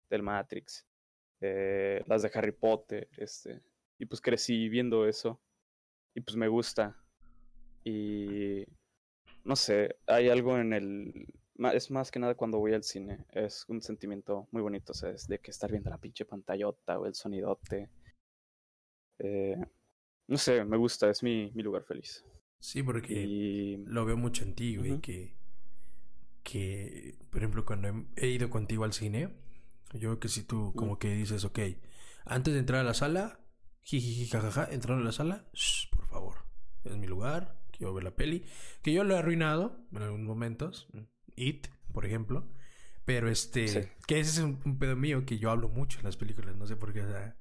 [0.08, 0.86] del Matrix,
[1.40, 3.60] eh, las de Harry Potter, este,
[3.98, 5.40] y pues crecí viendo eso,
[6.14, 6.96] y pues me gusta,
[7.84, 8.64] y
[9.44, 11.26] no sé, hay algo en el,
[11.72, 13.24] es más que nada cuando voy al cine.
[13.32, 16.98] Es un sentimiento muy bonito, o sea, es de que estar viendo la pinche pantallota
[16.98, 17.90] o el sonidote.
[19.18, 19.56] Eh,
[20.28, 22.24] no sé, me gusta, es mi, mi lugar feliz.
[22.58, 25.36] Sí, porque lo veo mucho en ti, güey, que,
[26.42, 29.36] que, por ejemplo, cuando he, ido contigo al cine,
[29.92, 31.60] yo veo que si tú como que dices, ok,
[32.24, 33.40] antes de entrar a la sala,
[33.82, 35.48] jiji, jajaja, entrar a la sala,
[35.90, 36.46] por favor,
[36.84, 38.44] es mi lugar, quiero ver la peli,
[38.82, 40.88] que yo lo he arruinado en algunos momentos,
[41.36, 42.48] It, por ejemplo.
[43.04, 46.56] Pero este, que ese es un, pedo mío que yo hablo mucho en las películas,
[46.56, 47.36] no sé por qué, o sea,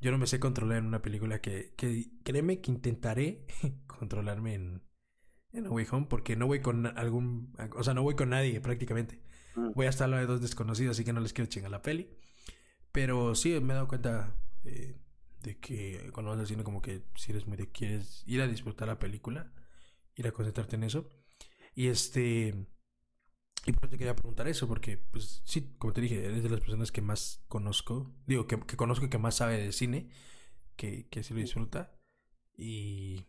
[0.00, 3.44] yo no me sé controlar en una película que, que créeme que intentaré
[3.88, 4.82] controlarme en,
[5.52, 9.20] en Away Home porque no voy con algún, o sea, no voy con nadie prácticamente.
[9.56, 9.72] Mm.
[9.74, 11.82] Voy a estar al lado de dos desconocidos, así que no les quiero chingar la
[11.82, 12.08] peli.
[12.92, 14.96] Pero sí me he dado cuenta eh,
[15.42, 18.46] de que cuando vas al cine como que si eres muy de quieres ir a
[18.46, 19.52] disfrutar la película,
[20.14, 21.10] ir a concentrarte en eso.
[21.74, 22.68] Y este
[23.66, 26.48] y por eso te quería preguntar eso, porque, pues sí, como te dije, eres de
[26.48, 30.08] las personas que más conozco, digo, que, que conozco y que más sabe de cine,
[30.76, 31.92] que, que así lo disfruta.
[32.56, 33.26] Y,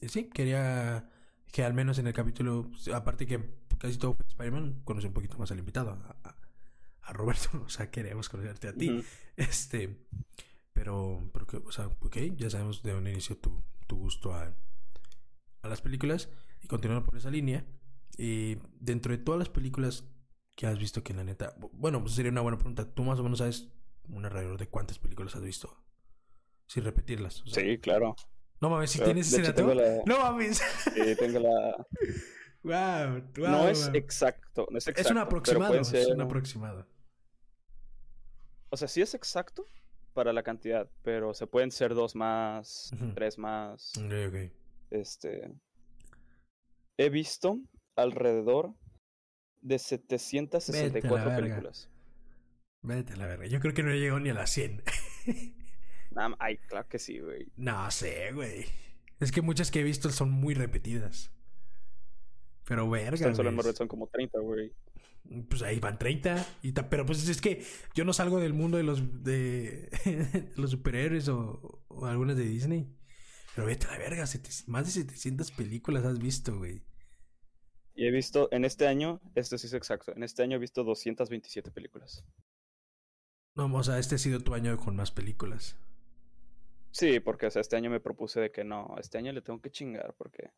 [0.00, 1.10] sí, quería
[1.52, 5.36] que al menos en el capítulo, aparte que casi todo fue Spider-Man, conoce un poquito
[5.36, 6.36] más al invitado, a,
[7.02, 9.04] a, Roberto, o sea, queremos conocerte a ti.
[9.36, 10.06] Este,
[10.72, 14.54] pero, pero que, o sea, ok, ya sabemos de dónde inició tu, tu gusto a,
[15.62, 16.30] a las películas
[16.62, 17.66] y continuando por esa línea.
[18.18, 20.04] Y dentro de todas las películas
[20.56, 21.54] que has visto que la neta...
[21.72, 22.92] Bueno, pues sería una buena pregunta.
[22.92, 23.68] ¿Tú más o menos sabes
[24.08, 25.76] un alrededor de cuántas películas has visto?
[26.66, 27.42] Sin repetirlas.
[27.46, 28.16] sí, claro.
[28.60, 29.62] No mames, si tienes ese dato.
[30.06, 30.62] No mames.
[30.94, 31.86] Sí, tengo la...
[32.62, 35.08] wow, no es exacto, no es exacto.
[35.08, 36.86] Es un aproximado, es un aproximado.
[38.70, 39.66] O sea, sí es exacto
[40.14, 43.92] para la cantidad, pero se pueden ser dos más, tres más.
[43.98, 44.52] Ok, ok.
[44.90, 45.52] Este...
[46.98, 47.58] He visto
[47.96, 48.74] alrededor
[49.60, 51.90] de 764 películas.
[52.82, 53.46] Vete a la verga.
[53.46, 54.82] Yo creo que no llegó ni a las 100.
[56.38, 57.46] ay, claro que sí, güey.
[57.56, 58.66] No sé, güey.
[59.20, 61.32] Es que muchas que he visto son muy repetidas.
[62.64, 63.34] Pero verga.
[63.34, 64.72] Solo en son como 30, güey.
[65.48, 66.44] Pues ahí van 30.
[66.62, 67.64] Y pero pues es que
[67.94, 72.92] yo no salgo del mundo de los de los superhéroes o, o algunas de Disney.
[73.54, 74.24] Pero vete a la verga,
[74.66, 76.82] más de 700 películas has visto, güey.
[77.94, 80.84] Y he visto, en este año, esto sí es exacto, en este año he visto
[80.84, 82.24] 227 películas.
[83.54, 85.76] No, o sea, este ha sido tu año con más películas.
[86.90, 89.60] Sí, porque o sea, este año me propuse de que no, este año le tengo
[89.60, 90.50] que chingar porque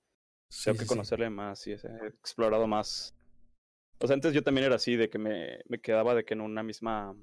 [0.64, 3.14] tengo que conocerle más y he explorado más.
[4.01, 6.41] O sea, antes yo también era así, de que me, me quedaba de que en
[6.41, 7.16] una misma,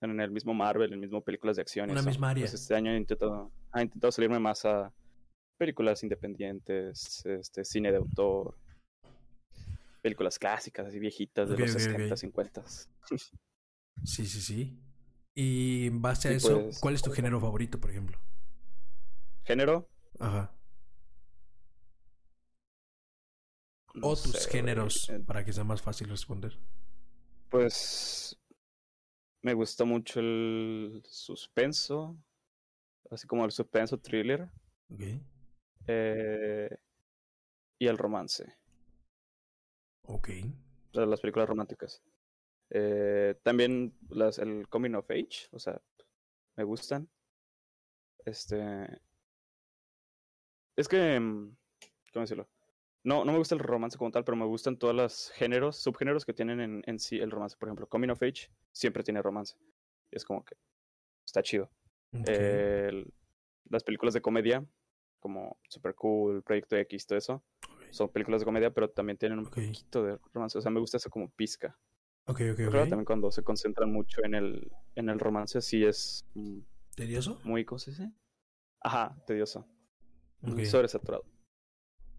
[0.00, 1.90] en el mismo Marvel, en el mismo películas de acción.
[1.90, 2.42] Una misma área.
[2.42, 4.92] Pues este año he intentado, he intentado salirme más a
[5.56, 8.56] películas independientes, este, cine de autor,
[10.02, 12.64] películas clásicas, así viejitas de los 60, 50.
[14.04, 14.78] Sí, sí, sí.
[15.34, 18.18] Y en base a eso, pues, ¿cuál es tu género favorito, por ejemplo?
[19.44, 19.88] género.
[20.20, 20.52] Ajá.
[23.94, 26.58] no o tus sé, géneros, eh, para que sea más fácil responder.
[27.50, 28.38] Pues
[29.42, 32.16] me gusta mucho el suspenso,
[33.10, 34.48] así como el suspenso thriller
[34.92, 35.02] Ok.
[35.86, 36.68] eh,
[37.78, 38.44] y el romance,
[40.08, 40.30] Ok.
[40.90, 42.02] o sea, las películas románticas.
[42.70, 45.80] Eh, también las, el coming of age, o sea,
[46.56, 47.08] me gustan.
[48.24, 49.00] Este.
[50.76, 51.20] Es que.
[51.20, 51.56] mm,
[52.12, 52.48] ¿Cómo decirlo?
[53.04, 56.24] No, no me gusta el romance como tal, pero me gustan todos los géneros, subgéneros
[56.24, 57.56] que tienen en, en sí el romance.
[57.56, 59.56] Por ejemplo, coming of age siempre tiene romance.
[60.10, 60.56] Es como que
[61.24, 61.70] está chido.
[63.70, 64.64] las películas de comedia,
[65.20, 67.44] como Super Cool, Proyecto X, todo eso,
[67.90, 70.58] son películas de comedia, pero también tienen un poquito de romance.
[70.58, 71.78] O sea, me gusta eso como pizca.
[72.26, 76.26] Ok, ok, Pero también cuando se concentran mucho en el, en el romance, sí es
[76.34, 76.58] mm,
[76.94, 77.40] ¿Tedioso?
[77.44, 78.12] muy, ¿cómo se dice?
[78.80, 79.66] Ajá, tedioso.
[80.42, 80.64] Ok.
[80.64, 81.24] Sobresaturado.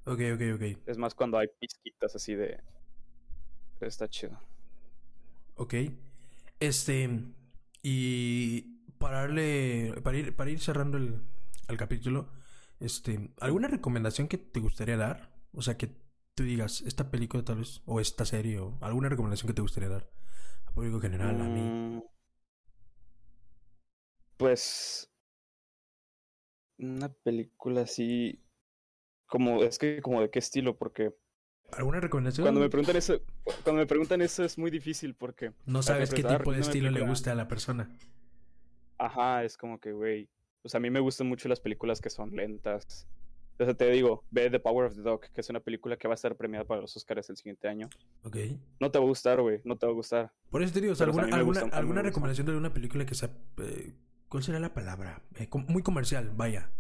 [0.06, 0.64] Ok, ok, ok.
[0.88, 2.60] Es más cuando hay pizquitas así de...
[3.82, 4.40] Está chido.
[5.56, 5.74] Ok.
[6.60, 7.10] Este.
[7.82, 8.62] Y
[8.98, 9.94] para darle.
[10.04, 11.22] Para ir, para ir cerrando el,
[11.68, 12.30] el capítulo.
[12.80, 13.32] Este.
[13.40, 15.29] ¿Alguna recomendación que te gustaría dar?
[15.54, 15.96] O sea, que
[16.36, 17.82] tú digas, esta película tal vez.
[17.86, 18.60] O esta serie.
[18.60, 20.10] O alguna recomendación que te gustaría dar.
[20.66, 21.62] Al público general, a mí.
[21.62, 22.02] Mm,
[24.38, 25.10] Pues...
[26.78, 28.42] Una película así...
[29.28, 31.14] Como, es que como de qué estilo, porque
[31.72, 32.46] ¿Alguna recomendación?
[32.46, 33.22] cuando me preguntan eso,
[33.64, 37.02] cuando me preguntan eso es muy difícil porque, No sabes qué tipo de estilo le
[37.02, 37.96] gusta a la persona.
[38.98, 40.30] ajá, es como que, güey,
[40.62, 43.08] pues a mí me gustan mucho las películas que son lentas.
[43.60, 46.08] O sea, te digo, ve The Power of the Dog, que es una película que
[46.08, 47.90] va a estar premiada para los Oscars el siguiente año.
[48.24, 48.38] Ok.
[48.80, 50.32] No te va a gustar, güey, no te va a gustar.
[50.50, 53.06] Por eso te digo, o sea, sea, alguna, alguna, gusta- alguna recomendación de alguna película
[53.06, 53.32] que sea.
[53.58, 53.94] eh,
[54.30, 55.24] ¿Cuál será la palabra?
[55.36, 56.72] Eh, com- muy comercial, vaya.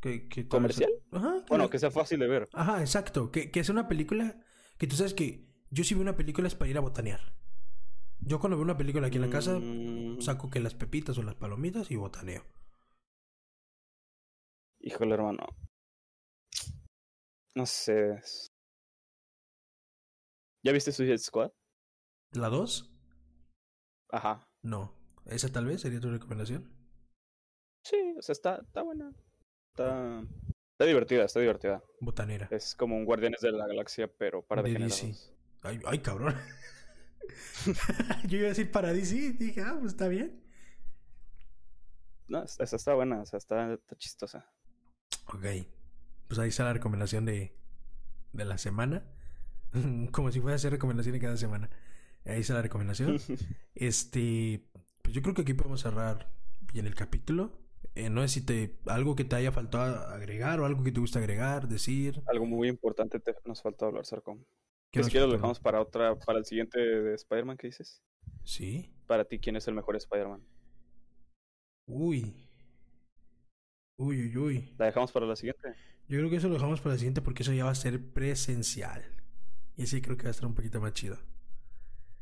[0.00, 0.90] Que, que ¿Comercial?
[1.12, 1.44] Ajá.
[1.48, 2.48] Bueno, que sea fácil de ver.
[2.52, 3.30] Ajá, exacto.
[3.30, 4.40] Que, que es una película
[4.78, 7.34] que tú sabes que yo si veo una película es para ir a botanear.
[8.20, 11.22] Yo cuando veo una película aquí en la casa Mm, saco que las pepitas o
[11.22, 12.44] las palomitas y botaneo.
[14.86, 15.44] Híjole, hermano.
[17.56, 18.20] No sé.
[20.64, 21.50] ¿Ya viste Suicide Squad?
[22.34, 22.94] ¿La 2?
[24.12, 24.48] Ajá.
[24.62, 24.94] No.
[25.24, 26.72] ¿Esa tal vez sería tu recomendación?
[27.84, 29.12] Sí, o sea, está, está buena.
[29.72, 30.22] Está,
[30.74, 31.82] está divertida, está divertida.
[32.00, 32.46] Botanera.
[32.52, 35.34] Es como un Guardianes de la Galaxia, pero para De degenerados.
[35.62, 36.36] Ay, ay, cabrón.
[38.28, 39.32] yo iba a decir para DC.
[39.32, 40.44] Dije, ah, pues está bien.
[42.28, 44.48] No, esa esa está buena, o sea, está, está chistosa.
[45.26, 45.46] Ok.
[46.28, 47.54] Pues ahí está la recomendación de,
[48.32, 49.04] de la semana.
[50.12, 51.70] Como si fuera a hacer recomendaciones cada semana.
[52.24, 53.18] Ahí está la recomendación.
[53.74, 54.66] Este,
[55.02, 56.30] pues yo creo que aquí podemos cerrar
[56.72, 57.52] bien el capítulo.
[57.94, 61.00] Eh, no sé si te algo que te haya faltado agregar o algo que te
[61.00, 62.22] gusta agregar, decir.
[62.26, 64.38] Algo muy importante te, nos faltó hablar, Sarcom.
[64.90, 67.68] ¿Qué Que si nos quieres lo dejamos para otra, para el siguiente de Spider-Man que
[67.68, 68.02] dices.
[68.44, 68.92] Sí.
[69.06, 70.42] Para ti, ¿quién es el mejor Spider-Man?
[71.86, 72.45] Uy.
[73.96, 74.74] Uy, uy, uy.
[74.78, 75.74] ¿La dejamos para la siguiente?
[76.08, 78.12] Yo creo que eso lo dejamos para la siguiente porque eso ya va a ser
[78.12, 79.02] presencial.
[79.76, 81.18] Y así creo que va a estar un poquito más chido.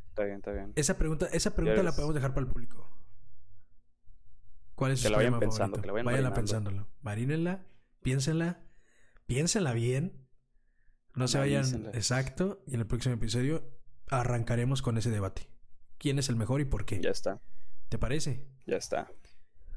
[0.09, 0.73] Está bien, está bien.
[0.77, 2.91] Esa pregunta, esa pregunta la podemos dejar para el público.
[4.75, 5.83] ¿Cuál es su la vayan pensando, favorito?
[5.83, 6.89] que la vayan Váyanla pensándolo.
[7.03, 7.67] Marínenla,
[8.03, 8.61] piénsenla,
[9.27, 10.27] piénsenla bien.
[11.15, 11.91] No se vayan.
[11.95, 12.63] Exacto.
[12.67, 13.69] Y en el próximo episodio
[14.09, 15.49] arrancaremos con ese debate.
[15.99, 17.01] ¿Quién es el mejor y por qué?
[17.01, 17.41] Ya está,
[17.89, 18.47] ¿Te parece?
[18.67, 19.11] ya está.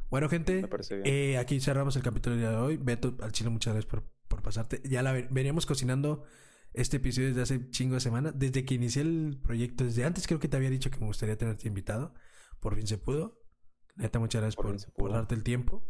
[0.09, 1.07] Bueno, gente, Me parece bien.
[1.07, 2.77] eh, aquí cerramos el capítulo del día de hoy.
[2.77, 4.81] Beto, al chile, muchas gracias por, por pasarte.
[4.85, 6.23] Ya la ve- veníamos cocinando
[6.73, 8.33] este episodio desde hace chingo de semanas.
[8.37, 11.37] Desde que inicié el proyecto, desde antes creo que te había dicho que me gustaría
[11.37, 12.13] tenerte invitado.
[12.61, 13.41] Por fin se pudo.
[13.95, 15.83] Neta, muchas gracias Por por, darte el tiempo.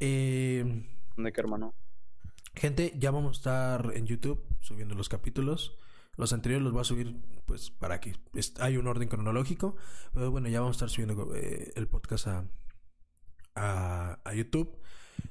[0.00, 1.74] Eh, ¿De qué, hermano?
[2.54, 5.76] gente, ya vamos a estar en YouTube subiendo los capítulos.
[6.16, 8.14] Los anteriores los voy a subir, pues, para que
[8.58, 9.76] hay un orden cronológico.
[10.14, 12.44] Pero bueno, ya vamos a estar subiendo eh, el podcast a,
[13.58, 14.78] a, a YouTube.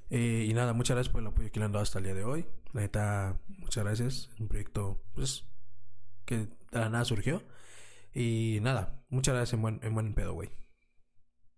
[0.09, 2.13] Eh, y nada, muchas gracias por el apoyo que le han dado hasta el día
[2.13, 2.45] de hoy.
[2.73, 4.30] La neta, muchas gracias.
[4.39, 5.45] Un proyecto, pues,
[6.25, 7.43] que de la nada surgió.
[8.13, 10.49] Y nada, muchas gracias en buen, en buen pedo, güey.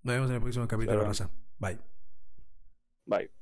[0.03, 1.30] Nos vemos en el próximo capítulo, raza.
[1.59, 1.80] Bye.
[3.05, 3.39] Bye.